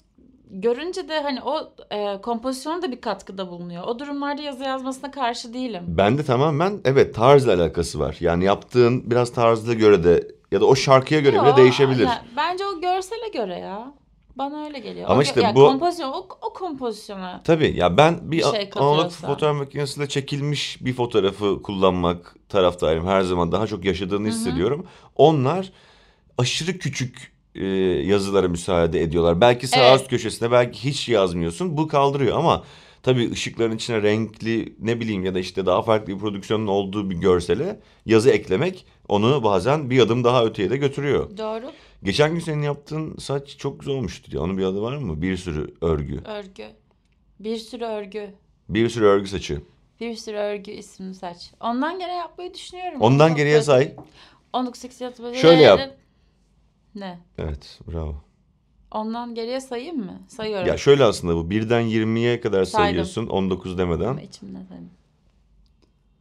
görünce 0.51 1.09
de 1.09 1.21
hani 1.21 1.43
o 1.43 1.73
e, 1.91 2.21
kompozisyona 2.21 2.83
da 2.83 2.93
bir 2.93 3.01
katkıda 3.01 3.49
bulunuyor. 3.51 3.83
O 3.85 3.99
durumlarda 3.99 4.43
yazı 4.43 4.65
yazmasına 4.65 5.11
karşı 5.11 5.55
değilim. 5.55 5.83
Ben 5.87 6.19
de 6.19 6.25
tamamen 6.25 6.81
evet 6.85 7.15
tarzla 7.15 7.55
alakası 7.55 7.99
var. 8.01 8.17
Yani 8.21 8.45
yaptığın 8.45 9.11
biraz 9.11 9.33
tarzına 9.33 9.75
göre 9.75 10.05
de 10.05 10.29
ya 10.53 10.61
da 10.61 10.67
o 10.67 10.75
şarkıya 10.77 11.21
göre 11.21 11.41
bile 11.41 11.49
Yo, 11.49 11.57
değişebilir. 11.57 12.05
ya, 12.07 12.23
bence 12.37 12.65
o 12.67 12.81
görsele 12.81 13.29
göre 13.35 13.59
ya. 13.59 13.93
Bana 14.39 14.65
öyle 14.65 14.79
geliyor. 14.79 15.07
Ama 15.11 15.19
O 15.19 15.23
işte 15.23 15.43
ya 15.43 15.55
bu- 15.55 15.67
kompozisyon 15.67 16.09
o, 16.13 16.27
o 16.43 16.53
kompozisyona. 16.53 17.43
Tabii 17.45 17.77
ya 17.77 17.97
ben 17.97 18.19
bir 18.23 18.37
Bir 18.39 18.43
şey 18.43 18.71
analog 18.77 19.11
fotoğraf 19.11 19.57
makinesiyle 19.57 20.09
çekilmiş 20.09 20.79
bir 20.85 20.93
fotoğrafı 20.95 21.63
kullanmak 21.63 22.37
taraftarıyım. 22.49 23.07
Her 23.07 23.23
zaman 23.23 23.53
daha 23.53 23.67
çok 23.67 23.85
yaşadığını 23.85 24.29
hissediyorum. 24.29 24.87
Onlar 25.17 25.73
aşırı 26.39 26.79
küçük 26.79 27.33
e, 27.55 27.65
yazılara 28.07 28.49
müsaade 28.49 29.03
ediyorlar. 29.03 29.41
Belki 29.41 29.67
sağ 29.67 29.89
Evet. 29.89 30.01
üst 30.01 30.11
köşesine 30.11 30.51
belki 30.51 30.85
hiç 30.85 31.09
yazmıyorsun. 31.09 31.77
Bu 31.77 31.89
kaldırıyor 31.89 32.39
ama 32.39 32.65
tabii 33.03 33.31
ışıkların 33.33 33.77
içine 33.77 34.03
renkli 34.03 34.77
ne 34.81 35.01
bileyim 35.01 35.25
ya 35.25 35.35
da 35.35 35.39
işte 35.39 35.67
daha 35.67 35.83
farklı 35.83 36.15
bir 36.15 36.19
prodüksiyonun 36.19 36.67
olduğu 36.67 37.11
bir 37.11 37.17
görsele 37.17 37.81
yazı 38.07 38.31
eklemek 38.31 38.87
onu 39.09 39.45
bazen 39.45 39.91
bir 39.91 40.01
adım 40.01 40.25
daha 40.25 40.45
öteye 40.45 40.71
de 40.71 40.77
götürüyor. 40.77 41.37
Doğru. 41.39 41.71
Geçen 42.03 42.33
gün 42.33 42.41
senin 42.41 42.63
yaptığın 42.63 43.17
saç 43.19 43.57
çok 43.59 43.81
güzel 43.81 43.95
olmuştu 43.95 44.31
diye. 44.31 44.43
Onun 44.43 44.59
bir 44.59 44.65
adı 44.65 44.83
var 44.83 44.97
mı? 44.97 45.23
Bir 45.23 45.37
sürü 45.37 45.75
örgü. 45.81 46.21
Örgü. 46.25 46.67
Bir 47.41 47.57
sürü 47.57 47.85
örgü. 47.85 48.35
Bir 48.69 48.89
sürü 48.89 49.05
örgü 49.05 49.29
saçı. 49.29 49.63
Bir 50.01 50.15
sürü 50.17 50.37
örgü 50.37 50.71
isimli 50.71 51.15
saç. 51.15 51.51
Ondan 51.61 51.99
gene 51.99 52.15
yapmayı 52.15 52.55
düşünüyorum. 52.55 53.01
Ondan 53.01 53.29
Çok 53.29 53.37
geriye 53.37 53.55
böyle- 53.55 53.65
say. 53.65 53.95
19 54.53 55.01
yatı 55.01 55.23
böyle. 55.23 55.39
Şöyle 55.39 55.63
yap. 55.63 55.81
Ne? 56.95 57.19
Evet 57.39 57.81
bravo. 57.93 58.15
Ondan 58.91 59.35
geriye 59.35 59.61
sayayım 59.61 59.97
mı? 60.05 60.21
Sayıyorum. 60.29 60.67
Ya 60.67 60.77
şöyle 60.77 61.05
aslında 61.05 61.37
bu 61.37 61.51
birden 61.51 61.83
20'ye 61.83 62.41
kadar 62.41 62.65
Saydım. 62.65 62.87
sayıyorsun 62.89 63.27
19 63.27 63.79
demeden. 63.79 64.17
İçimden 64.17 64.65
saydım. 64.65 64.91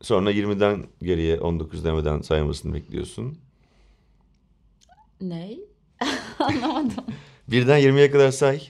Sonra 0.02 0.32
20'den 0.32 0.86
geriye 1.02 1.40
19 1.40 1.86
demeden 1.86 2.22
saymasını 2.22 2.74
bekliyorsun. 2.74 3.38
Ne? 5.22 5.58
Anlamadım. 6.40 7.06
Birden 7.48 7.80
20'ye 7.80 8.12
kadar 8.12 8.32
say. 8.32 8.62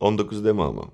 19 0.00 0.44
deme 0.44 0.62
ama. 0.62 0.84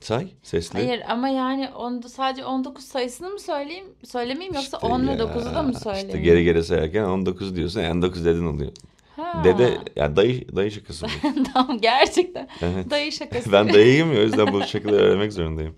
Say 0.00 0.28
sesli. 0.42 0.78
Hayır 0.78 1.02
ama 1.08 1.28
yani 1.28 1.68
on, 1.68 2.00
sadece 2.00 2.44
19 2.44 2.84
sayısını 2.84 3.30
mı 3.30 3.40
söyleyeyim, 3.40 3.86
söylemeyeyim 4.04 4.54
yoksa 4.54 4.76
İşte 4.76 4.86
10 4.86 5.06
ve 5.06 5.10
ya, 5.10 5.18
9'u 5.18 5.54
da 5.54 5.62
mı 5.62 5.74
söyleyeyim? 5.74 6.08
İşte 6.08 6.20
geri 6.20 6.44
geri 6.44 6.64
sayarken 6.64 7.04
19 7.04 7.56
diyorsun. 7.56 7.80
Yani 7.80 7.92
19 7.92 8.24
dedin 8.24 8.46
oluyor. 8.46 8.72
Ha. 9.16 9.44
Dede 9.44 9.78
yani 9.96 10.16
dayı 10.16 10.56
dayı 10.56 10.70
şakası 10.70 11.06
bu. 11.06 11.44
tamam 11.52 11.78
gerçekten. 11.80 12.48
Evet. 12.62 12.90
Dayı 12.90 13.12
şakası. 13.12 13.52
ben 13.52 13.72
dayıyım 13.72 14.12
ya 14.12 14.20
o 14.20 14.22
yüzden 14.22 14.52
bu 14.52 14.62
şakaları 14.62 15.02
öğrenmek 15.02 15.32
zorundayım. 15.32 15.76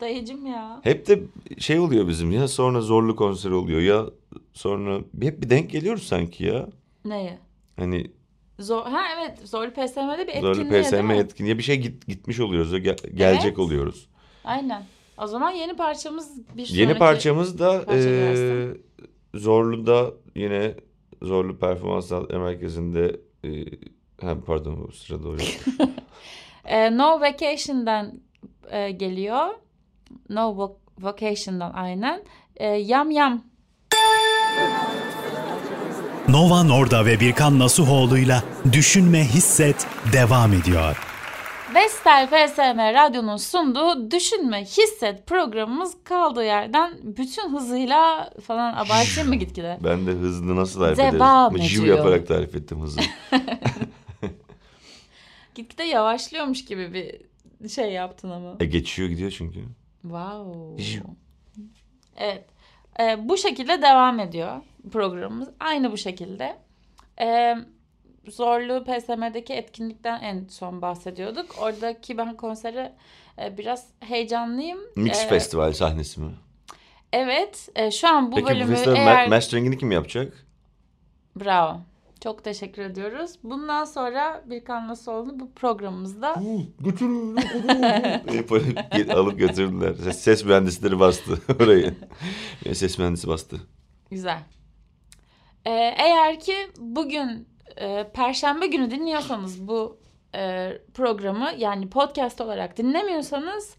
Dayıcım 0.00 0.46
ya. 0.46 0.80
Hep 0.84 1.06
de 1.08 1.20
şey 1.58 1.78
oluyor 1.78 2.08
bizim 2.08 2.32
ya 2.32 2.48
sonra 2.48 2.80
zorlu 2.80 3.16
konser 3.16 3.50
oluyor 3.50 3.80
ya 3.80 4.06
sonra 4.52 4.98
hep 5.22 5.42
bir 5.42 5.50
denk 5.50 5.70
geliyoruz 5.70 6.02
sanki 6.02 6.44
ya. 6.44 6.68
Neye? 7.04 7.38
Hani 7.76 8.10
Zor, 8.58 8.82
ha 8.82 9.02
evet 9.18 9.38
Zorlu 9.48 9.70
PSM'de 9.70 10.26
bir 10.26 10.40
zorlu 10.40 10.50
etkinliğe 10.50 10.72
değil 10.72 10.84
PSM 10.84 11.10
etkinliğe 11.10 11.58
bir 11.58 11.62
şey 11.62 11.76
git, 11.80 12.06
gitmiş 12.06 12.40
oluyoruz. 12.40 12.72
ya, 12.72 12.78
gel- 12.78 12.96
gelecek 13.14 13.44
Evet. 13.46 13.58
oluyoruz. 13.58 14.06
Aynen. 14.44 14.82
O 15.18 15.26
zaman 15.26 15.50
yeni 15.50 15.76
parçamız 15.76 16.56
bir. 16.56 16.68
Yeni 16.68 16.94
parçamız 16.98 17.58
da 17.58 17.84
parça 17.84 18.10
gelsin. 18.10 18.82
Zorlu'da 19.34 20.10
yine 20.34 20.74
Zorlu 21.22 21.58
Performans 21.58 22.10
Merkezi'nde 22.30 23.20
eee, 23.44 23.64
ha, 24.20 24.36
pardon 24.46 24.84
bu 24.88 24.92
sırada. 24.92 25.28
Ee, 26.64 26.96
no 26.98 27.20
Vacation'dan 27.20 28.20
e, 28.70 28.90
geliyor. 28.90 29.46
No 30.28 30.40
Vo- 30.40 30.76
Vacation'dan 30.98 31.72
aynen. 31.72 32.24
Ee, 32.56 32.66
yam 32.66 33.10
Yam. 33.10 33.42
Nova 36.28 36.62
Norda 36.62 37.06
ve 37.06 37.20
Birkan 37.20 37.58
Nasuhoğlu'yla 37.58 38.42
Düşünme 38.72 39.24
Hisset 39.24 39.86
devam 40.12 40.52
ediyor. 40.52 41.02
Vestel 41.74 42.26
FSM 42.26 42.78
Radyo'nun 42.78 43.36
sunduğu 43.36 44.10
Düşünme 44.10 44.64
Hisset 44.64 45.26
programımız 45.26 45.94
kaldığı 46.04 46.44
yerden 46.44 46.94
bütün 47.02 47.52
hızıyla 47.52 48.30
falan 48.46 48.74
abartayım 48.74 49.28
mı 49.28 49.34
gitgide? 49.36 49.78
Ben 49.84 50.06
de 50.06 50.10
hızını 50.10 50.56
nasıl 50.56 50.80
tarif 50.80 50.98
Devam 50.98 51.56
ederim? 51.56 51.68
Jiv 51.68 51.82
ediyor. 51.82 51.98
yaparak 51.98 52.28
tarif 52.28 52.54
ettim 52.54 52.80
hızı. 52.80 53.00
Gitgide 55.54 55.84
yavaşlıyormuş 55.84 56.64
gibi 56.64 56.92
bir 57.60 57.68
şey 57.68 57.92
yaptın 57.92 58.30
ama. 58.30 58.54
e 58.60 58.64
geçiyor 58.64 59.08
gidiyor 59.08 59.30
çünkü. 59.30 59.60
Wow. 60.10 60.82
Evet. 62.16 62.44
Ee, 63.00 63.28
bu 63.28 63.36
şekilde 63.36 63.82
devam 63.82 64.20
ediyor 64.20 64.56
programımız. 64.92 65.48
Aynı 65.60 65.92
bu 65.92 65.96
şekilde. 65.96 66.56
Ee, 67.20 67.54
Zorlu 68.28 68.84
PSM'deki 68.84 69.52
etkinlikten 69.52 70.20
en 70.22 70.46
son 70.48 70.82
bahsediyorduk. 70.82 71.54
Oradaki 71.60 72.18
ben 72.18 72.36
konseri 72.36 72.92
e, 73.38 73.58
biraz 73.58 73.86
heyecanlıyım. 74.00 74.78
Mix 74.96 75.24
Ee, 75.24 75.28
Festival 75.28 75.72
sahnesi 75.72 76.20
mi? 76.20 76.30
Evet. 77.12 77.68
e, 77.76 77.90
şu 77.90 78.08
an 78.08 78.32
bu 78.32 78.36
Peki 78.36 78.44
bu 78.46 78.50
bölümü 78.50 78.74
festivalin 78.74 79.00
eğer... 79.00 79.26
ma- 79.26 79.30
masteringini 79.30 79.78
kim 79.78 79.92
yapacak? 79.92 80.46
Bravo. 81.36 81.80
Çok 82.26 82.44
teşekkür 82.44 82.82
ediyoruz. 82.82 83.30
Bundan 83.42 83.84
sonra 83.84 84.42
Birkan 84.46 84.88
Nasoğlu 84.88 85.40
bu 85.40 85.52
programımızda 85.52 86.34
Götürün. 86.80 87.36
Alıp 89.14 89.38
götürdüler. 89.38 89.94
Ses, 89.94 90.18
ses 90.18 90.44
mühendisleri 90.44 91.00
bastı 91.00 91.38
orayı. 91.62 91.94
ses 92.74 92.98
mühendisi 92.98 93.28
bastı. 93.28 93.56
Güzel. 94.10 94.38
Ee, 95.64 95.70
eğer 95.98 96.40
ki 96.40 96.54
bugün 96.78 97.48
e, 97.76 98.10
Perşembe 98.14 98.66
günü 98.66 98.90
dinliyorsanız 98.90 99.68
bu 99.68 99.98
e, 100.34 100.72
programı 100.94 101.50
yani 101.58 101.90
podcast 101.90 102.40
olarak 102.40 102.76
dinlemiyorsanız 102.76 103.76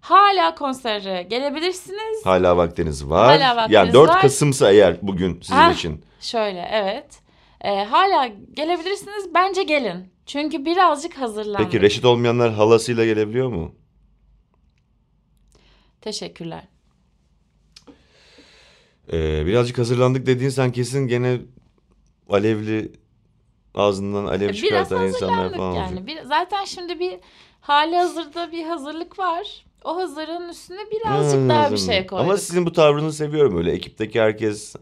hala 0.00 0.54
konsere 0.54 1.22
gelebilirsiniz. 1.22 2.24
Hala 2.26 2.56
vaktiniz 2.56 3.08
var. 3.08 3.26
Hala 3.40 3.56
vaktiniz 3.56 3.74
yani 3.74 3.92
4 3.92 4.08
var. 4.10 4.20
Kasım'sa 4.22 4.70
eğer 4.72 4.96
bugün 5.02 5.40
sizin 5.40 5.54
Ah. 5.56 5.74
için. 5.74 6.04
Şöyle 6.20 6.68
evet. 6.72 7.25
E, 7.60 7.84
hala 7.84 8.26
gelebilirsiniz. 8.54 9.34
Bence 9.34 9.62
gelin. 9.62 10.12
Çünkü 10.26 10.64
birazcık 10.64 11.14
hazırlandık. 11.18 11.64
Peki 11.72 11.80
reşit 11.80 12.04
olmayanlar 12.04 12.52
halasıyla 12.52 13.04
gelebiliyor 13.04 13.48
mu? 13.48 13.74
Teşekkürler. 16.00 16.62
Ee, 19.12 19.46
birazcık 19.46 19.78
hazırlandık 19.78 20.26
dediğin 20.26 20.50
sen 20.50 20.72
kesin 20.72 21.06
gene 21.08 21.38
alevli 22.30 22.92
ağzından 23.74 24.26
alev 24.26 24.46
E, 24.48 24.48
Biraz 24.48 24.56
çıkartan 24.60 25.06
insanlar 25.06 25.34
hazırlandık 25.38 25.56
falan 25.56 25.70
olacak. 25.76 25.90
yani. 25.90 26.06
Bir, 26.06 26.22
zaten 26.22 26.64
şimdi 26.64 27.00
bir 27.00 27.18
hali 27.60 27.96
hazırda 27.96 28.52
bir 28.52 28.64
hazırlık 28.64 29.18
var. 29.18 29.64
O 29.84 29.96
hazırın 29.96 30.48
üstüne 30.48 30.78
birazcık 30.90 31.40
Hmm, 31.40 31.48
daha 31.48 31.72
bir 31.72 31.76
şey 31.76 32.06
koyduk. 32.06 32.24
Ama 32.24 32.36
sizin 32.36 32.66
bu 32.66 32.72
tavrınızı 32.72 33.16
seviyorum 33.16 33.58
öyle. 33.58 33.72
Ekipteki 33.72 34.20
herkes... 34.20 34.76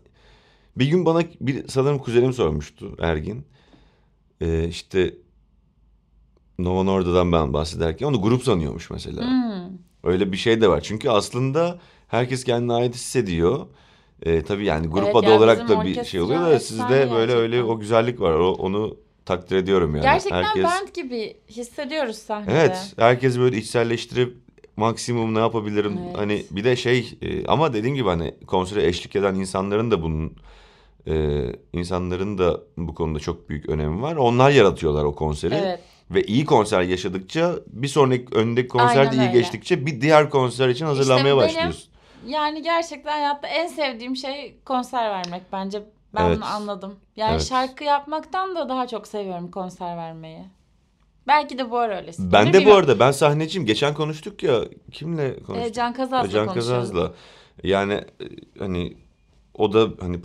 Bir 0.77 0.87
gün 0.87 1.07
bana 1.07 1.23
bir 1.41 1.69
sanırım 1.69 1.99
kuzenim 1.99 2.33
sormuştu 2.33 2.97
Ergin. 3.01 3.47
Ee, 4.41 4.69
işte 4.69 5.15
Nova 6.59 6.83
Norda'dan 6.83 7.33
ben 7.33 7.53
bahsederken 7.53 8.07
onu 8.07 8.23
grup 8.23 8.43
sanıyormuş 8.43 8.91
mesela. 8.91 9.23
Hmm. 9.23 9.79
Öyle 10.05 10.33
bir 10.33 10.37
şey 10.37 10.61
de 10.61 10.69
var. 10.69 10.81
Çünkü 10.81 11.09
aslında 11.09 11.79
herkes 12.09 12.45
kendine 12.45 12.73
ait 12.73 12.95
hissediyor. 12.95 13.67
Ee, 14.23 14.43
tabii 14.43 14.65
yani 14.65 14.87
grup 14.87 15.05
Evet, 15.05 15.17
adı 15.17 15.27
yani 15.27 15.39
olarak 15.39 15.69
da 15.69 15.85
bir 15.85 16.05
şey 16.05 16.21
oluyor 16.21 16.41
da 16.41 16.61
sizde 16.61 17.11
böyle 17.11 17.33
öyle 17.33 17.63
o 17.63 17.79
güzellik 17.79 18.21
var. 18.21 18.33
O, 18.33 18.53
onu 18.53 18.97
takdir 19.27 19.57
ediyorum 19.57 19.97
yani. 19.97 20.03
Gerçekten 20.03 20.43
herkes, 20.43 20.65
band 20.65 20.89
gibi 20.95 21.37
hissediyoruz 21.49 22.19
sahnede. 22.19 22.53
Evet, 22.53 22.95
herkes 22.99 23.39
böyle 23.39 23.57
içselleştirip 23.57 24.37
maksimum 24.77 25.35
ne 25.35 25.39
yapabilirim 25.39 25.99
Evet. 26.05 26.19
hani 26.19 26.45
bir 26.51 26.65
de 26.65 26.77
şey 26.77 27.19
e, 27.23 27.47
ama 27.47 27.73
dediğim 27.73 27.97
gibi 27.97 28.09
hani 28.09 28.35
konsere 28.47 28.87
eşlik 28.87 29.17
eden 29.17 29.35
insanların 29.35 29.91
da 29.91 30.03
bunun 30.03 30.33
e, 31.09 31.43
insanların 31.73 32.39
da 32.39 32.61
bu 32.77 32.95
konuda 32.95 33.19
çok 33.19 33.49
büyük 33.49 33.69
önemi 33.69 34.03
var. 34.03 34.17
Onlar 34.17 34.51
yaratıyorlar 34.51 35.05
o 35.05 35.15
konseri 35.15 35.55
Evet. 35.55 35.81
ve 36.11 36.23
iyi 36.25 36.45
konser 36.45 36.83
yaşadıkça 36.83 37.55
bir 37.67 37.89
sonraki 37.89 38.27
öndeki 38.33 38.69
konser 38.69 38.97
de 39.07 39.11
Aynen 39.11 39.13
iyi 39.23 39.29
öyle. 39.29 39.33
geçtikçe 39.39 39.87
bir 39.87 40.01
diğer 40.01 40.31
konser 40.31 40.69
için 40.69 40.87
hazırlanmaya 40.87 41.25
benim- 41.25 41.37
başlıyorsun. 41.39 41.91
Yani 42.27 42.63
gerçekten 42.63 43.13
hayatta 43.13 43.49
en 43.49 43.67
sevdiğim 43.67 44.17
şey 44.17 44.59
konser 44.65 45.11
vermek 45.11 45.43
bence. 45.53 45.83
Ben 46.15 46.25
Evet. 46.27 46.37
bunu 46.37 46.45
anladım. 46.47 46.95
Yani 47.17 47.31
Evet. 47.33 47.43
şarkı 47.49 47.85
yapmaktan 47.85 48.57
da 48.57 48.69
daha 48.69 48.87
çok 48.87 49.07
seviyorum 49.09 49.51
konser 49.51 49.97
vermeyi. 49.97 50.45
Belki 51.27 51.59
de 51.59 51.71
bu 51.71 51.79
ara 51.79 51.97
öylesin. 51.97 52.33
Ben 52.33 52.53
de 52.53 52.67
bu 52.67 52.75
arada 52.75 52.99
ben 52.99 53.11
sahneciyim. 53.11 53.67
Geçen 53.67 53.95
konuştuk 53.95 54.43
ya 54.43 54.61
kimle 54.93 55.37
konuştuk? 55.43 55.69
Ee, 55.71 55.73
Can 55.73 55.93
Kazaz'la 55.93 56.31
Can. 56.31 56.55
Kazaz'la. 56.55 57.13
Yani 57.63 57.93
e, 57.93 58.05
hani 58.59 58.97
o 59.55 59.73
da 59.73 59.89
hani 60.01 60.21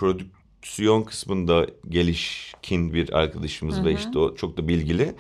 prodüksiyon 0.62 1.04
kısmında 1.04 1.67
gelişkin 1.89 2.93
bir 2.93 3.13
arkadaşımız 3.13 3.78
Hı 3.78 3.86
ve 3.86 3.93
işte 3.93 4.19
o 4.19 4.36
çok 4.36 4.58
da 4.58 4.67
bilgili. 4.67 5.15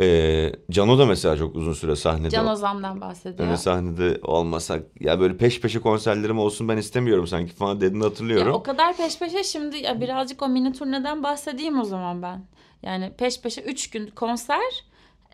Ee, 0.00 0.52
Cano 0.70 0.98
da 0.98 1.06
mesela 1.06 1.36
çok 1.36 1.56
uzun 1.56 1.72
süre 1.72 1.96
sahnede. 1.96 2.30
Can 2.30 2.46
Ozan'dan 2.46 3.00
bahsediyor. 3.00 3.48
Hani 3.48 3.58
sahnede 3.58 4.20
olmasak 4.22 4.82
ya 5.00 5.20
böyle 5.20 5.36
peş 5.36 5.60
peşe 5.60 5.80
konserlerim 5.80 6.38
olsun 6.38 6.68
ben 6.68 6.76
istemiyorum 6.76 7.26
sanki 7.26 7.52
falan 7.52 7.80
dediğini 7.80 8.04
hatırlıyorum. 8.04 8.48
Ya 8.48 8.54
o 8.54 8.62
kadar 8.62 8.96
peş 8.96 9.18
peşe 9.18 9.44
şimdi 9.44 9.76
ya 9.76 10.00
birazcık 10.00 10.42
o 10.42 10.48
mini 10.48 10.72
turneden 10.72 11.22
bahsedeyim 11.22 11.80
o 11.80 11.84
zaman 11.84 12.22
ben. 12.22 12.44
Yani 12.82 13.12
peş 13.18 13.40
peşe 13.40 13.60
üç 13.60 13.90
gün 13.90 14.06
konser. 14.06 14.84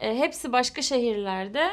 e, 0.00 0.18
hepsi 0.18 0.52
başka 0.52 0.82
şehirlerde 0.82 1.68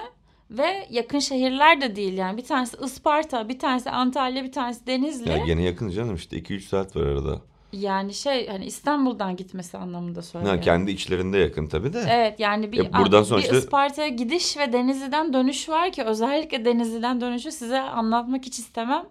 ve 0.50 0.88
yakın 0.90 1.20
şehirler 1.20 1.82
de 1.82 1.96
değil 1.96 2.14
yani. 2.14 2.38
Bir 2.38 2.46
tanesi 2.46 2.78
Isparta, 2.86 3.50
bir 3.50 3.60
tanesi 3.60 3.90
Antalya, 3.90 4.44
bir 4.44 4.52
tanesi 4.52 4.88
Denizli. 4.88 5.30
Ya 5.30 5.38
gene 5.38 5.62
yakın 5.62 5.90
canım 5.90 6.16
işte 6.16 6.38
2-3 6.38 6.60
saat 6.60 6.96
var 6.96 7.02
arada. 7.02 7.42
Yani 7.74 8.14
şey 8.14 8.48
hani 8.48 8.66
İstanbul'dan 8.66 9.36
gitmesi 9.36 9.78
anlamında 9.78 10.22
söylüyorum. 10.22 10.58
Ha, 10.60 10.64
kendi 10.64 10.92
içlerinde 10.92 11.38
yakın 11.38 11.68
tabii 11.68 11.94
de. 11.94 12.06
Evet 12.10 12.40
yani 12.40 12.72
bir, 12.72 12.78
Ya 12.78 12.94
buradan 12.94 13.24
sonra 13.24 13.42
bir 13.42 13.52
Isparta'ya 13.52 14.08
gidiş 14.08 14.58
ve 14.58 14.74
Denizli'den 14.74 15.34
dönüş 15.34 15.70
var 15.70 15.92
ki 15.92 16.04
özellikle 16.04 16.66
Denizli'den 16.66 17.22
dönüşü 17.22 17.52
size 17.52 17.82
anlatmak 17.82 18.46
hiç 18.46 18.60
istemem. 18.60 19.06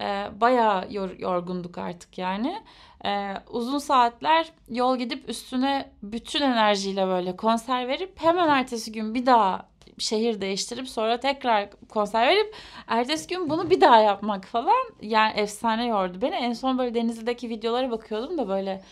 Ee, 0.00 0.28
bayağı 0.40 0.92
yor- 0.92 1.18
yorgunduk 1.18 1.78
artık 1.78 2.18
yani. 2.18 2.62
Ee, 3.04 3.34
uzun 3.50 3.78
saatler 3.78 4.52
yol 4.68 4.96
gidip 4.96 5.28
üstüne 5.28 5.90
bütün 6.02 6.42
enerjiyle 6.42 7.06
böyle 7.06 7.36
konser 7.36 7.88
verip 7.88 8.12
hemen 8.20 8.48
ertesi 8.48 8.92
gün 8.92 9.14
bir 9.14 9.26
daha 9.26 9.66
şehir 10.00 10.40
değiştirip 10.40 10.88
sonra 10.88 11.20
tekrar 11.20 11.70
konser 11.88 12.28
verip 12.28 12.54
ertesi 12.86 13.28
gün 13.28 13.50
bunu 13.50 13.70
bir 13.70 13.80
daha 13.80 14.00
yapmak 14.00 14.44
falan 14.44 14.84
yani 15.02 15.40
efsane 15.40 15.86
yordu 15.86 16.18
beni. 16.22 16.34
En 16.34 16.52
son 16.52 16.78
böyle 16.78 16.94
Denizli'deki 16.94 17.48
videolara 17.48 17.90
bakıyordum 17.90 18.38
da 18.38 18.48
böyle 18.48 18.82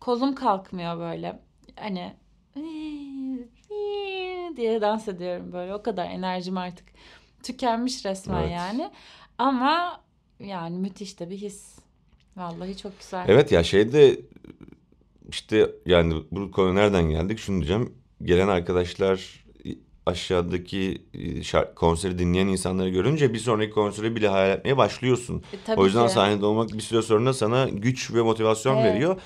kolum 0.00 0.34
kalkmıyor 0.34 0.98
böyle. 0.98 1.40
Hani 1.76 2.12
diye 4.56 4.80
dans 4.80 5.08
ediyorum 5.08 5.52
böyle. 5.52 5.74
O 5.74 5.82
kadar 5.82 6.06
enerjim 6.06 6.58
artık 6.58 6.86
tükenmiş 7.42 8.04
resmen 8.04 8.42
Evet. 8.42 8.52
yani. 8.52 8.90
Ama 9.38 10.00
yani 10.40 10.78
müthiş 10.78 11.20
de 11.20 11.30
bir 11.30 11.36
his. 11.36 11.78
Vallahi 12.36 12.76
çok 12.76 13.00
güzel. 13.00 13.24
Evet 13.28 13.52
ya 13.52 13.64
şeyde 13.64 14.20
işte 15.28 15.70
yani 15.86 16.22
bu 16.30 16.50
konu 16.50 16.74
nereden 16.74 17.10
geldik 17.10 17.38
şunu 17.38 17.56
diyeceğim. 17.56 17.94
Gelen 18.22 18.48
arkadaşlar 18.48 19.45
aşağıdaki 20.06 21.02
şarkı, 21.42 21.74
konseri 21.74 22.18
dinleyen 22.18 22.46
insanları 22.46 22.88
görünce 22.88 23.34
bir 23.34 23.38
sonraki 23.38 23.70
konseri 23.70 24.16
bile 24.16 24.28
hayal 24.28 24.50
etmeye 24.58 24.76
başlıyorsun. 24.76 25.36
E, 25.52 25.56
tabii 25.66 25.80
o 25.80 25.84
yüzden 25.84 26.06
ki. 26.06 26.12
sahnede 26.12 26.46
olmak 26.46 26.72
bir 26.72 26.80
süre 26.80 27.02
sonra 27.02 27.32
sana 27.32 27.68
güç 27.68 28.14
ve 28.14 28.22
motivasyon 28.22 28.76
Evet. 28.76 28.94
veriyor. 28.94 29.16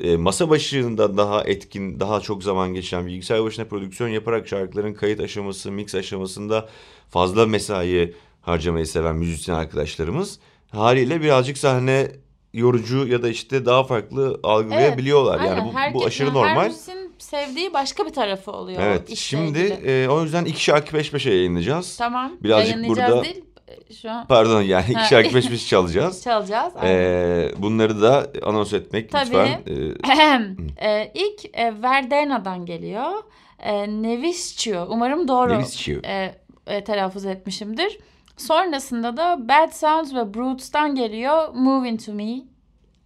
E, 0.00 0.16
masa 0.16 0.50
başında 0.50 1.16
daha 1.16 1.44
etkin, 1.44 2.00
daha 2.00 2.20
çok 2.20 2.42
zaman 2.42 2.74
geçen 2.74 3.06
bilgisayar 3.06 3.44
başına 3.44 3.64
prodüksiyon 3.64 4.10
yaparak 4.10 4.48
şarkıların 4.48 4.94
kayıt 4.94 5.20
aşaması, 5.20 5.72
mix 5.72 5.94
aşamasında 5.94 6.68
fazla 7.10 7.46
mesai 7.46 8.14
harcamayı 8.42 8.86
seven 8.86 9.16
müzisyen 9.16 9.54
arkadaşlarımız 9.54 10.38
haliyle 10.70 11.20
birazcık 11.20 11.58
sahne 11.58 12.12
yorucu 12.52 13.06
ya 13.06 13.22
da 13.22 13.28
işte 13.28 13.66
daha 13.66 13.84
farklı 13.84 14.40
algılayabiliyorlar. 14.42 15.38
Aynen, 15.40 15.50
Yani 15.56 15.64
bu, 15.64 15.68
bu 15.68 15.74
herkes- 15.78 16.06
aşırı 16.06 16.26
yani 16.28 16.38
Her 16.38 16.48
normal. 16.48 16.72
Sevdiği 17.18 17.72
başka 17.74 18.06
bir 18.06 18.12
tarafı 18.12 18.50
oluyor. 18.52 18.82
Evet. 18.82 19.16
Şimdi 19.16 19.58
ilgili. 19.58 20.04
e, 20.04 20.08
o 20.08 20.22
yüzden 20.22 20.44
iki 20.44 20.62
şarkı 20.64 20.90
peş 20.92 21.10
peşe 21.10 21.30
yayınlayacağız. 21.30 21.96
Tamam. 21.96 22.32
birazcık 22.42 22.88
burada- 22.88 23.24
değil. 23.24 23.44
e, 23.68 23.94
Şu 23.94 24.10
an 24.10 24.26
Pardon 24.26 24.62
yani 24.62 24.84
iki 24.90 25.08
şarkı 25.08 25.30
peş 25.32 25.48
peşe 25.48 25.66
çalacağız. 25.66 26.22
çalacağız. 26.24 26.72
aynen. 26.80 26.94
E, 26.94 27.50
bunları 27.56 28.02
da 28.02 28.26
anons 28.42 28.72
etmek 28.72 29.10
Tabii. 29.10 29.24
lütfen. 29.26 30.56
E, 30.78 30.86
e, 30.90 31.12
ilk 31.14 31.58
e, 31.58 31.82
Verdena'dan 31.82 32.66
geliyor. 32.66 33.12
E, 33.58 33.86
Neviscio. 34.02 34.86
Umarım 34.90 35.28
doğru 35.28 35.52
Neviscio. 35.52 35.94
e, 36.04 36.34
e, 36.66 36.84
telaffuz 36.84 37.24
etmişimdir. 37.26 37.98
Sonrasında 38.36 39.16
da 39.16 39.48
Bad 39.48 39.70
Sounds 39.72 40.14
ve 40.14 40.34
Brutes'tan 40.34 40.94
geliyor 40.94 41.48
Move 41.54 41.88
Into 41.88 42.12
Me. 42.12 42.34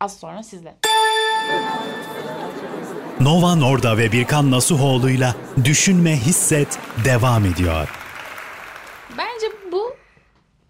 Az 0.01 0.16
sonra 0.21 0.42
sizle. 0.42 0.75
Nova 3.20 3.54
Norda 3.57 3.98
ve 3.98 4.12
Birkan 4.12 4.50
Nasuhoğlu'yla 4.50 5.35
Düşünme 5.64 6.16
Hisset 6.16 6.78
devam 7.04 7.44
ediyor. 7.44 7.88
Bence 9.18 9.46
bu 9.72 9.90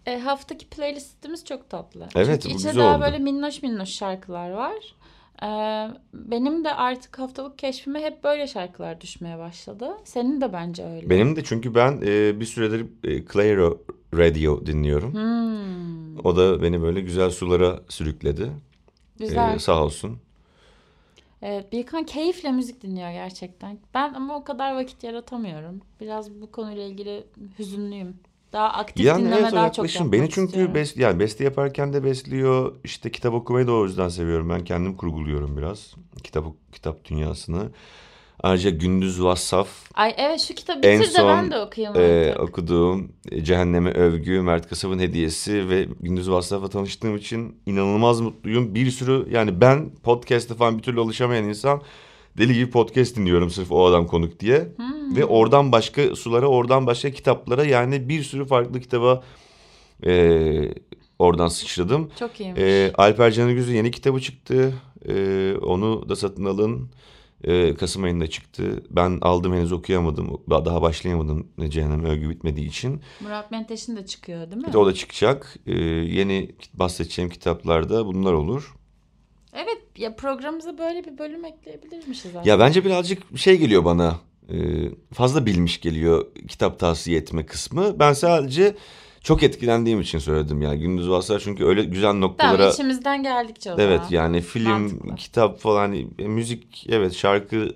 e, 0.05 0.19
haftaki 0.19 0.67
playlistimiz 0.69 1.45
çok 1.45 1.69
tatlı. 1.69 2.07
Evet, 2.15 2.41
Çünkü 2.41 2.55
bu 2.55 2.57
içinde 2.57 2.71
güzel 2.71 2.83
daha 2.83 2.95
oldu. 2.95 3.01
böyle 3.05 3.17
minnoş 3.19 3.63
minnoş 3.63 3.89
şarkılar 3.89 4.49
var. 4.49 4.75
E, 5.43 5.47
benim 6.13 6.63
de 6.63 6.73
artık 6.73 7.19
haftalık 7.19 7.57
keşfime 7.57 8.01
hep 8.01 8.23
böyle 8.23 8.47
şarkılar 8.47 9.01
düşmeye 9.01 9.37
başladı. 9.37 9.89
Senin 10.05 10.41
de 10.41 10.53
bence 10.53 10.85
öyle. 10.85 11.09
Benim 11.09 11.35
de 11.35 11.43
çünkü 11.43 11.75
ben 11.75 12.01
e, 12.05 12.39
bir 12.39 12.45
süredir 12.45 12.85
e, 13.03 13.25
Clairo 13.33 13.81
Radio 14.17 14.65
dinliyorum. 14.65 15.13
Hmm, 15.13 16.19
O 16.25 16.35
da 16.37 16.61
beni 16.61 16.81
böyle 16.81 17.01
güzel 17.01 17.29
sulara 17.29 17.79
sürükledi. 17.89 18.51
güzel. 19.19 19.55
E, 19.55 19.59
sağ 19.59 19.83
olsun. 19.83 20.17
Evet, 21.41 21.71
Birkan 21.71 22.03
keyifle 22.03 22.51
müzik 22.51 22.81
dinliyor 22.81 23.11
gerçekten. 23.11 23.77
Ben 23.93 24.13
ama 24.13 24.35
o 24.35 24.43
kadar 24.43 24.75
vakit 24.75 25.03
yaratamıyorum. 25.03 25.81
Biraz 26.01 26.31
bu 26.41 26.51
konuyla 26.51 26.83
ilgili 26.83 27.23
hüzünlüyüm. 27.59 28.15
Daha 28.53 28.69
aktif 28.69 29.05
Yani 29.05 29.21
dinleme 29.21 29.37
evet 29.41 29.51
daha 29.51 29.71
çok 29.71 29.95
yapmak 29.95 30.13
Beni 30.13 30.29
çünkü 30.29 30.45
istiyorum. 30.47 30.75
bes, 30.75 30.97
yani 30.97 31.19
beste 31.19 31.43
yaparken 31.43 31.93
de 31.93 32.03
besliyor. 32.03 32.75
İşte 32.83 33.11
kitap 33.11 33.33
okumayı 33.33 33.67
da 33.67 33.73
o 33.73 33.85
yüzden 33.85 34.09
seviyorum. 34.09 34.49
Ben 34.49 34.63
kendim 34.63 34.97
kurguluyorum 34.97 35.57
biraz. 35.57 35.93
Kitap 36.23 36.45
kitap 36.71 37.05
dünyasını. 37.05 37.69
Ayrıca 38.43 38.69
Gündüz 38.69 39.23
Vassaf 39.23 39.67
Ay 39.93 40.13
evet 40.17 40.39
şu 40.39 40.55
kitabı 40.55 40.87
En 40.87 40.99
bitir 40.99 41.13
de 41.13 41.17
son, 41.17 41.27
ben 41.27 41.51
de 41.51 41.59
okuyayım 41.59 41.95
e, 41.97 42.35
okuduğum 42.39 43.11
e, 43.31 43.43
Cehenneme 43.43 43.91
Övgü, 43.91 44.41
Mert 44.41 44.69
Kasab'ın 44.69 44.99
hediyesi 44.99 45.69
ve 45.69 45.87
Gündüz 45.99 46.31
Vassaf'la 46.31 46.69
tanıştığım 46.69 47.17
için 47.17 47.61
inanılmaz 47.65 48.21
mutluyum. 48.21 48.75
Bir 48.75 48.91
sürü 48.91 49.27
yani 49.31 49.61
ben 49.61 49.89
podcast'e 50.03 50.53
falan 50.53 50.77
bir 50.77 50.83
türlü 50.83 50.99
alışamayan 50.99 51.43
insan 51.43 51.81
deli 52.37 52.53
gibi 52.53 52.69
podcast 52.71 53.15
dinliyorum 53.15 53.49
sırf 53.49 53.71
o 53.71 53.85
adam 53.85 54.07
konuk 54.07 54.39
diye. 54.39 54.67
Hmm. 54.75 55.15
Ve 55.15 55.25
oradan 55.25 55.71
başka 55.71 56.15
sulara, 56.15 56.47
oradan 56.47 56.87
başka 56.87 57.11
kitaplara 57.11 57.65
yani 57.65 58.09
bir 58.09 58.23
sürü 58.23 58.45
farklı 58.45 58.79
kitaba 58.79 59.23
e, 60.05 60.73
oradan 61.19 61.47
sıçradım. 61.47 62.11
Çok 62.19 62.39
iyiymiş. 62.39 62.61
E, 62.61 62.91
Alper 62.97 63.31
Canıgüz'ün 63.31 63.75
yeni 63.75 63.91
kitabı 63.91 64.21
çıktı. 64.21 64.73
E, 65.07 65.53
onu 65.61 66.09
da 66.09 66.15
satın 66.15 66.45
alın. 66.45 66.89
E, 67.43 67.75
Kasım 67.75 68.03
ayında 68.03 68.27
çıktı. 68.27 68.83
Ben 68.89 69.17
aldım 69.21 69.53
henüz 69.53 69.71
okuyamadım. 69.71 70.41
Daha 70.49 70.81
başlayamadım 70.81 71.47
Cehennem 71.69 72.05
Övgü 72.05 72.29
bitmediği 72.29 72.67
için. 72.67 73.01
Murat 73.21 73.51
Menteş'in 73.51 73.95
de 73.95 74.05
çıkıyor 74.05 74.51
değil 74.51 74.65
mi? 74.65 74.73
De 74.73 74.77
o 74.77 74.85
da 74.85 74.93
çıkacak. 74.93 75.55
E, 75.67 75.73
yeni 75.81 76.51
bahsedeceğim 76.73 77.31
kitaplarda 77.31 78.05
bunlar 78.05 78.33
olur. 78.33 78.75
Evet 79.53 79.81
ya 79.97 80.15
programımıza 80.15 80.77
böyle 80.77 81.03
bir 81.05 81.17
bölüm 81.17 81.45
ekleyebilirmişiz 81.45 82.25
aslında. 82.35 82.49
Ya 82.49 82.59
bence 82.59 82.85
birazcık 82.85 83.37
şey 83.39 83.57
geliyor 83.57 83.85
bana. 83.85 84.15
e, 84.49 84.55
fazla 85.13 85.45
bilmiş 85.45 85.81
geliyor 85.81 86.25
kitap 86.47 86.79
tavsiye 86.79 87.17
etme 87.19 87.45
kısmı. 87.45 87.99
Ben 87.99 88.13
sadece 88.13 88.75
çok 89.23 89.43
etkilendiğim 89.43 90.01
için 90.01 90.19
söyledim 90.19 90.61
yani 90.61 90.79
Gündüz 90.79 91.09
Vassar 91.09 91.39
çünkü 91.39 91.65
öyle 91.65 91.83
güzel 91.83 92.13
noktalara 92.13 92.57
Tamam 92.57 92.71
içimizden 92.73 93.23
geldikçe 93.23 93.73
o 93.73 93.75
zaman. 93.77 93.91
Evet 93.91 94.01
yani 94.11 94.41
film, 94.41 94.81
Mantıklı. 94.81 95.15
kitap 95.15 95.59
falan, 95.59 95.93
e, 96.19 96.27
müzik, 96.27 96.85
evet 96.89 97.13
şarkı 97.13 97.75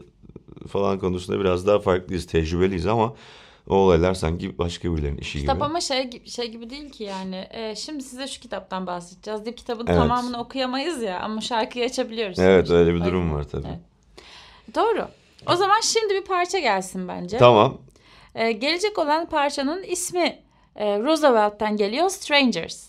falan 0.67 0.99
konusunda 0.99 1.39
biraz 1.39 1.67
daha 1.67 1.79
farklıyız, 1.79 2.27
tecrübeliyiz 2.27 2.87
ama 2.87 3.13
o 3.69 3.75
olaylar 3.75 4.13
sanki 4.13 4.57
başka 4.57 4.93
birilerinin 4.95 5.17
işi 5.17 5.39
Kitap 5.39 5.55
gibi. 5.55 5.65
ama 5.65 5.81
şey, 5.81 6.09
şey 6.25 6.51
gibi 6.51 6.69
değil 6.69 6.89
ki 6.89 7.03
yani. 7.03 7.47
E, 7.51 7.75
şimdi 7.75 8.03
size 8.03 8.27
şu 8.27 8.41
kitaptan 8.41 8.87
bahsedeceğiz 8.87 9.45
deyip 9.45 9.57
kitabın 9.57 9.87
Evet. 9.87 9.97
tamamını 9.97 10.39
okuyamayız 10.41 11.01
ya 11.01 11.19
ama 11.19 11.41
şarkıyı 11.41 11.85
açabiliyoruz. 11.85 12.39
Evet 12.39 12.69
öyle 12.69 12.93
bir 12.93 13.05
durum 13.05 13.33
var 13.33 13.43
tabii. 13.43 13.67
Evet. 13.67 14.75
Doğru. 14.75 15.07
O 15.47 15.55
zaman 15.55 15.79
şimdi 15.81 16.13
bir 16.13 16.21
parça 16.25 16.59
gelsin 16.59 17.07
bence. 17.07 17.37
Tamam. 17.37 17.77
E, 18.35 18.51
gelecek 18.51 18.99
olan 18.99 19.29
parçanın 19.29 19.83
ismi 19.83 20.39
e, 20.75 20.99
Roosevelt'ten 20.99 21.77
geliyor 21.77 22.09
Strangers. 22.09 22.85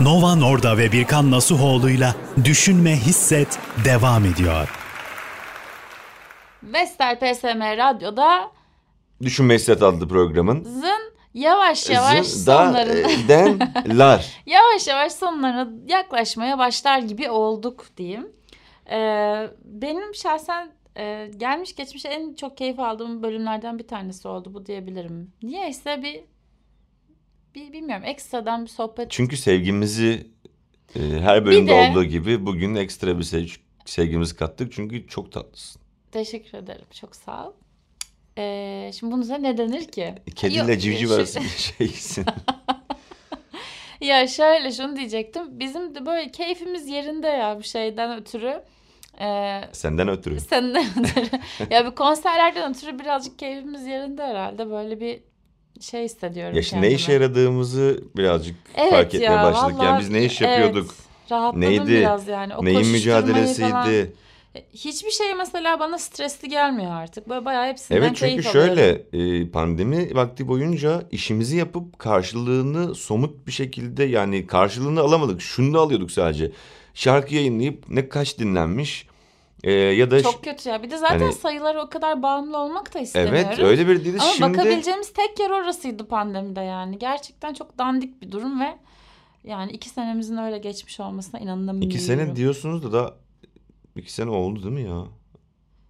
Nova 0.00 0.34
Norda 0.34 0.78
ve 0.78 0.92
Birkan 0.92 1.30
Nasuhoğlu'yla 1.30 2.14
Düşünme 2.44 2.96
Hisset 2.96 3.58
devam 3.84 4.24
ediyor. 4.24 4.74
Vestel 6.62 7.18
PSM 7.18 7.60
Radyo'da 7.60 8.50
Düşünme 9.22 9.54
Hisset 9.54 9.82
adlı 9.82 10.08
programın 10.08 10.64
zın 10.64 11.12
yavaş 11.34 11.90
yavaş 11.90 12.26
sonlarına 12.26 13.10
e, 13.34 14.20
yavaş 14.46 14.86
yavaş 14.88 15.12
sonlarına 15.12 15.68
yaklaşmaya 15.86 16.58
başlar 16.58 16.98
gibi 16.98 17.30
olduk 17.30 17.84
diyeyim. 17.96 18.28
Ee, 18.90 19.50
benim 19.64 20.14
şahsen 20.14 20.70
e, 20.98 21.30
gelmiş 21.36 21.76
geçmiş 21.76 22.04
en 22.04 22.34
çok 22.34 22.56
keyif 22.56 22.78
aldığım 22.78 23.22
bölümlerden 23.22 23.78
bir 23.78 23.86
tanesi 23.88 24.28
oldu 24.28 24.54
bu 24.54 24.66
diyebilirim. 24.66 25.32
Niyeyse 25.42 26.02
bir 26.02 26.20
bir 27.54 27.72
bilmiyorum 27.72 28.04
ekstradan 28.04 28.64
bir 28.64 28.70
sohbet. 28.70 29.10
Çünkü 29.10 29.36
sevgimizi 29.36 30.26
e, 30.96 31.00
her 31.00 31.46
bölümde 31.46 31.70
de- 31.70 31.74
olduğu 31.90 32.04
gibi 32.04 32.46
bugün 32.46 32.74
ekstra 32.74 33.18
bir 33.18 33.24
sev- 33.24 33.56
sevgimizi 33.84 34.36
kattık. 34.36 34.72
Çünkü 34.72 35.06
çok 35.06 35.32
tatlısın. 35.32 35.82
Teşekkür 36.12 36.58
ederim 36.58 36.84
çok 37.00 37.16
sağ 37.16 37.48
ol. 37.48 37.52
Ee, 38.38 38.90
şimdi 38.94 39.12
bunun 39.12 39.42
ne 39.42 39.58
denir 39.58 39.88
ki? 39.88 40.14
Kediyle 40.36 40.72
Yok, 40.72 40.80
civciv 40.80 41.10
arası 41.10 41.40
bir 41.40 41.48
şeysin. 41.78 42.24
Ya 44.00 44.26
şöyle 44.26 44.72
şunu 44.72 44.96
diyecektim. 44.96 45.60
Bizim 45.60 45.94
de 45.94 46.06
böyle 46.06 46.30
keyfimiz 46.30 46.88
yerinde 46.88 47.26
ya 47.26 47.58
bir 47.58 47.64
şeyden 47.64 48.20
ötürü. 48.20 48.62
Ee, 49.20 49.60
Senden 49.72 50.08
ötürü. 50.08 50.40
Senden 50.40 50.86
ötürü. 51.00 51.40
ya 51.70 51.86
bir 51.86 51.90
konserlerden 51.94 52.70
ötürü 52.74 52.98
birazcık 52.98 53.38
keyfimiz 53.38 53.86
yerinde 53.86 54.22
herhalde. 54.22 54.70
Böyle 54.70 55.00
bir 55.00 55.20
şey 55.80 56.04
hissediyorum 56.04 56.56
Ya 56.56 56.62
şimdi 56.62 56.82
ne 56.82 56.90
işe 56.90 57.12
yaradığımızı 57.12 58.00
birazcık 58.16 58.56
Evet 58.74 58.90
fark 58.90 59.14
etmeye 59.14 59.24
ya, 59.24 59.42
başladık. 59.42 59.76
Yani 59.78 59.88
vallahi- 59.88 60.00
biz 60.00 60.08
ne 60.10 60.24
iş 60.24 60.42
evet, 60.42 60.58
yapıyorduk? 60.58 60.94
rahatladım 61.30 61.60
Neydi? 61.60 61.86
biraz 61.90 62.28
yani. 62.28 62.56
O 62.56 62.64
Neyin 62.64 62.86
mücadelesiydi? 62.86 63.70
falan- 63.70 64.06
Hiçbir 64.74 65.10
şey 65.10 65.34
mesela 65.34 65.80
bana 65.80 65.98
stresli 65.98 66.48
gelmiyor 66.48 66.90
artık. 66.92 67.28
Böyle 67.28 67.44
bayağı 67.44 67.66
hepsinden 67.66 67.98
Evet 68.00 68.08
çünkü 68.14 68.18
keyif 68.26 68.52
şöyle 68.52 68.72
alıyorum. 68.82 69.42
e, 69.42 69.50
pandemi 69.50 70.14
vakti 70.14 70.48
boyunca 70.48 71.02
işimizi 71.10 71.56
yapıp 71.56 71.98
karşılığını 71.98 72.94
somut 72.94 73.46
bir 73.46 73.52
şekilde 73.52 74.04
yani 74.04 74.46
karşılığını 74.46 75.00
alamadık. 75.00 75.40
Şunu 75.40 75.74
da 75.74 75.78
alıyorduk 75.80 76.10
sadece. 76.10 76.50
Şarkı 76.98 77.34
yayınlayıp 77.34 77.84
ne 77.88 78.08
kaç 78.08 78.38
dinlenmiş 78.38 79.06
e, 79.64 79.72
ya 79.72 80.10
da 80.10 80.22
Çok 80.22 80.44
kötü 80.44 80.68
ya. 80.68 80.82
Bir 80.82 80.90
de 80.90 80.98
zaten 80.98 81.18
Hani- 81.18 81.32
sayılara 81.32 81.84
o 81.84 81.88
kadar 81.88 82.22
bağımlı 82.22 82.58
olmak 82.58 82.94
da 82.94 82.98
istemiyoruz. 82.98 83.44
evet 83.46 83.58
öyle 83.58 83.88
bir 83.88 84.04
değil 84.04 84.16
Ama 84.20 84.32
şimdi 84.32 84.58
bakabileceğimiz 84.58 85.12
tek 85.12 85.40
yer 85.40 85.50
orasıydı 85.50 86.08
pandemide 86.08 86.60
yani. 86.60 86.98
Gerçekten 86.98 87.54
çok 87.54 87.78
dandik 87.78 88.22
bir 88.22 88.32
durum 88.32 88.60
ve 88.60 88.78
yani 89.44 89.72
iki 89.72 89.88
senemizin 89.88 90.36
öyle 90.36 90.58
geçmiş 90.58 91.00
olmasına 91.00 91.40
inanamıyorum. 91.40 91.80
iki 91.80 91.98
sene 91.98 92.36
diyorsunuz 92.36 92.82
da 92.82 92.92
da 92.92 93.14
iki 93.96 94.12
sene 94.12 94.30
oldu 94.30 94.62
değil 94.62 94.74
mi 94.74 94.82
ya? 94.82 95.04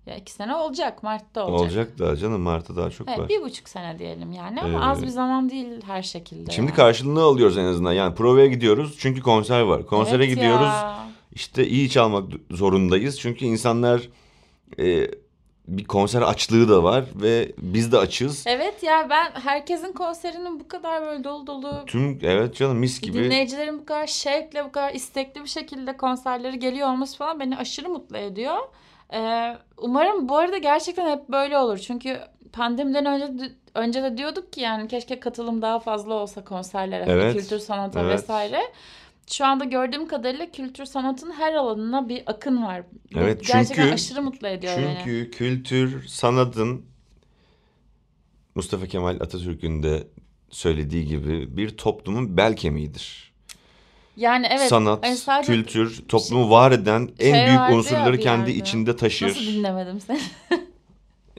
Ya 0.09 0.16
iki 0.16 0.33
sene 0.33 0.55
olacak. 0.57 1.03
Mart'ta 1.03 1.47
olacak. 1.47 1.61
Olacak 1.61 1.99
da 1.99 2.16
canım 2.16 2.40
Mart'ta 2.40 2.77
daha 2.77 2.90
çok 2.90 3.09
Evet, 3.09 3.18
var. 3.18 3.29
bir 3.29 3.42
buçuk 3.42 3.68
sene 3.68 3.99
diyelim 3.99 4.33
yani 4.33 4.61
ama 4.61 4.79
Ee, 4.79 4.83
az 4.90 5.03
bir 5.03 5.09
zaman 5.09 5.51
değil 5.51 5.83
her 5.87 6.03
şekilde. 6.03 6.51
Şimdi 6.53 6.68
yani. 6.71 6.77
karşılığını 6.77 7.23
alıyoruz 7.23 7.59
en 7.59 7.64
azından. 7.64 7.92
Yani 7.92 8.14
provaya 8.14 8.47
gidiyoruz 8.47 8.97
çünkü 8.99 9.21
konser 9.21 9.61
var. 9.61 9.87
Konsere 9.87 10.25
Evet 10.25 10.35
gidiyoruz. 10.35 10.66
ya. 10.66 10.99
İşte 11.33 11.66
iyi 11.68 11.90
çalmak 11.90 12.25
zorundayız. 12.51 13.21
Çünkü 13.21 13.44
insanlar 13.44 14.09
e, 14.79 15.11
bir 15.68 15.85
konser 15.85 16.23
açlığı 16.23 16.68
da 16.68 16.83
var 16.83 17.05
ve 17.14 17.53
biz 17.59 17.92
de 17.92 17.99
açız. 17.99 18.44
Evet 18.47 18.83
ya 18.83 19.07
ben 19.11 19.31
herkesin 19.40 19.92
konserinin 19.92 20.61
bu 20.61 20.68
kadar 20.68 21.03
böyle 21.03 21.25
dolu 21.25 21.47
dolu 21.47 21.85
Tüm 21.87 22.18
evet 22.23 22.57
canım 22.57 22.77
mis 22.79 23.01
gibi. 23.01 23.25
dinleyicilerin 23.25 23.79
bu 23.81 23.85
kadar 23.85 24.07
şevkle 24.07 24.64
bu 24.64 24.73
kadar 24.73 24.94
istekli 24.94 25.42
bir 25.42 25.49
şekilde 25.49 25.97
konserleri 25.97 26.59
geliyor 26.59 26.88
olması 26.88 27.16
falan 27.18 27.40
beni 27.40 27.57
aşırı 27.57 27.88
mutlu 27.88 28.16
ediyor. 28.16 28.57
Ee, 29.14 29.57
umarım 29.79 30.29
bu 30.29 30.37
arada 30.37 30.59
gerçekten 30.59 31.11
hep 31.16 31.29
böyle 31.29 31.59
olur. 31.59 31.79
Çünkü 31.79 32.21
pandemiden 32.53 33.07
önce 33.07 33.53
önce 33.75 34.03
de 34.03 34.16
diyorduk 34.16 34.53
ki 34.53 34.61
yani 34.61 34.88
keşke 34.88 35.21
katılım 35.21 35.62
daha 35.62 35.79
fazla 35.81 36.14
olsa 36.14 36.44
konserlere, 36.44 37.05
hani 37.05 37.12
Evet, 37.12 37.37
kültür 37.37 37.59
sanata 37.59 38.01
evet. 38.01 38.12
vesaire. 38.18 38.61
Şu 39.31 39.47
anda 39.47 39.64
gördüğüm 39.64 40.09
kadarıyla 40.09 40.51
kültür 40.51 40.85
sanatın 40.85 41.31
her 41.33 41.53
alanına 41.55 42.09
bir 42.09 42.23
akın 42.27 42.62
var. 42.62 42.83
Evet, 43.16 43.47
gerçekten 43.47 43.83
çünkü- 43.83 43.94
aşırı 43.94 44.23
mutlu 44.23 44.49
ediyor 44.49 44.73
beni. 44.77 44.97
Çünkü 45.05 45.31
kültür, 45.31 46.07
sanatın 46.07 46.85
Mustafa 48.55 48.87
Kemal 48.87 49.14
Atatürk'ün 49.21 49.83
de 49.83 50.07
söylediği 50.51 51.07
gibi 51.07 51.57
bir 51.57 51.77
toplumun 51.77 52.37
bel 52.37 52.57
kemiğidir. 52.57 53.28
Yani 54.18 54.46
evet. 54.50 54.68
Sanat, 54.68 55.07
hani 55.07 55.16
sadece 55.16 55.52
kültür 55.52 56.02
toplumu 56.09 56.50
var 56.50 56.72
eden 56.72 57.09
en 57.18 57.33
şey 57.35 57.46
büyük 57.46 57.59
ya 57.59 57.72
unsurları 57.72 58.18
kendi 58.18 58.50
yerde. 58.50 58.62
içinde 58.62 58.96
taşır. 58.96 59.28
Nasıl 59.28 59.40
dinlemedim 59.40 60.00
seni? 60.00 60.20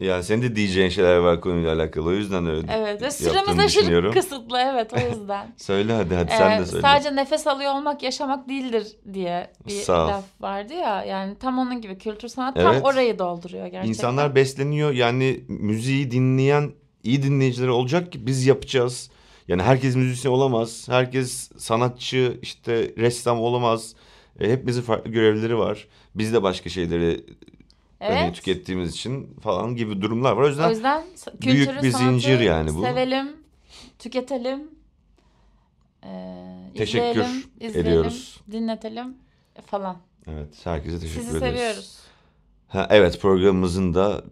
Yani 0.01 0.23
senin 0.23 0.41
de 0.41 0.55
diyeceğin 0.55 0.89
şeyler 0.89 1.17
var 1.17 1.41
konuyla 1.41 1.73
alakalı. 1.75 2.09
O 2.09 2.11
yüzden 2.11 2.45
öyle 2.47 2.67
Evet 2.77 3.01
ve 3.01 3.11
süremiz 3.11 3.59
aşırı 3.59 4.11
kısıtlı 4.11 4.59
evet 4.59 4.91
o 4.93 4.99
yüzden. 5.19 5.53
Söyle 5.57 5.93
hadi 5.93 6.15
hadi 6.15 6.31
sen 6.31 6.57
Ee, 6.57 6.59
de 6.59 6.65
söyle. 6.65 6.81
Sadece 6.81 7.15
nefes 7.15 7.47
alıyor 7.47 7.73
olmak 7.75 8.03
yaşamak 8.03 8.49
değildir 8.49 8.87
diye 9.13 9.51
bir 9.67 9.71
Sağ 9.71 10.05
ol. 10.05 10.09
laf 10.09 10.23
vardı 10.39 10.73
ya. 10.73 11.03
Yani 11.03 11.35
tam 11.39 11.59
onun 11.59 11.81
gibi 11.81 11.97
kültür 11.97 12.27
sanat 12.27 12.55
tam 12.55 12.73
Evet. 12.73 12.85
orayı 12.85 13.19
dolduruyor 13.19 13.63
gerçekten. 13.65 13.89
İnsanlar 13.89 14.35
besleniyor 14.35 14.91
yani 14.91 15.39
müziği 15.47 16.11
dinleyen 16.11 16.71
iyi 17.03 17.23
dinleyicileri 17.23 17.71
olacak 17.71 18.11
ki 18.11 18.25
biz 18.27 18.45
yapacağız. 18.45 19.09
Yani 19.49 19.62
herkes 19.63 19.95
müzisyen 19.95 20.31
olamaz. 20.31 20.88
Herkes 20.89 21.51
sanatçı 21.57 22.39
işte 22.41 22.93
ressam 22.97 23.39
olamaz. 23.39 23.95
E, 24.39 24.51
hepimizin 24.51 24.81
farklı 24.81 25.12
görevleri 25.12 25.57
var. 25.57 25.88
Biz 26.15 26.33
de 26.33 26.43
başka 26.43 26.69
şeyleri 26.69 27.25
hani 27.99 28.19
evet. 28.19 28.35
tükettiğimiz 28.35 28.91
için 28.91 29.33
falan 29.41 29.75
gibi 29.75 30.01
durumlar 30.01 30.31
var. 30.31 30.43
O 30.43 30.47
yüzden 30.47 30.67
O 30.67 30.69
yüzden 30.69 31.03
sa- 31.15 31.41
büyük 31.41 31.67
kültürü, 31.67 31.83
bir 31.83 31.91
sanatı 31.91 32.12
zincir 32.12 32.39
yani 32.39 32.75
bu. 32.75 32.81
Sevelim, 32.81 33.29
tüketelim, 33.99 34.62
ee, 36.03 36.55
Teşekkür 36.77 37.09
izleyelim, 37.09 37.43
izleyelim, 37.59 37.91
ediyoruz. 37.91 38.39
dinletelim 38.51 39.15
falan. 39.65 39.97
evet 40.27 40.47
herkese 40.63 40.99
teşekkür 40.99 41.21
Sizi 41.21 41.38
ederiz. 41.38 41.59
seviyoruz. 41.59 41.99
Ha, 42.67 42.88
evet 42.89 43.21
programımızın 43.21 43.93
da 43.93 44.23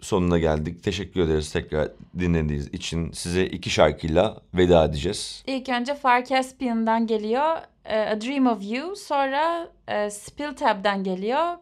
sonuna 0.00 0.38
geldik. 0.38 0.82
Teşekkür 0.82 1.20
ederiz 1.20 1.52
tekrar 1.52 1.88
dinlediğiniz 2.18 2.66
için. 2.66 3.12
Size 3.12 3.46
iki 3.46 3.70
şarkıyla 3.70 4.36
veda 4.54 4.84
edeceğiz. 4.84 5.42
İlk 5.46 5.68
önce 5.68 5.94
Far 5.94 6.24
Caspian'dan 6.24 7.06
geliyor 7.06 7.56
e, 7.88 7.98
A 7.98 8.20
Dream 8.20 8.46
of 8.46 8.58
You. 8.62 8.96
Sonra 8.96 9.68
e, 9.88 10.10
Spill 10.10 10.56
Tab'den 10.56 11.04
geliyor. 11.04 11.54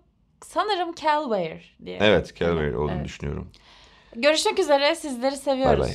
Sanırım 0.44 0.94
Calware 0.94 1.60
diye. 1.84 1.98
Evet 2.00 2.36
Calvary 2.36 2.76
olduğunu 2.76 2.92
evet. 2.96 3.04
düşünüyorum. 3.04 3.48
Görüşmek 4.16 4.58
üzere. 4.58 4.94
Sizleri 4.94 5.30
Bay 5.30 5.36
seviyoruz. 5.36 5.80
bay. 5.80 5.92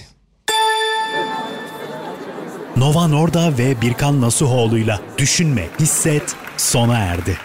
Nova 2.78 3.08
Norda 3.08 3.58
ve 3.58 3.82
Birkan 3.82 4.22
Nasuhoğlu'yla 4.22 5.02
Düşünme, 5.18 5.68
Hisset 5.80 6.36
sona 6.58 6.98
erdi. 6.98 7.38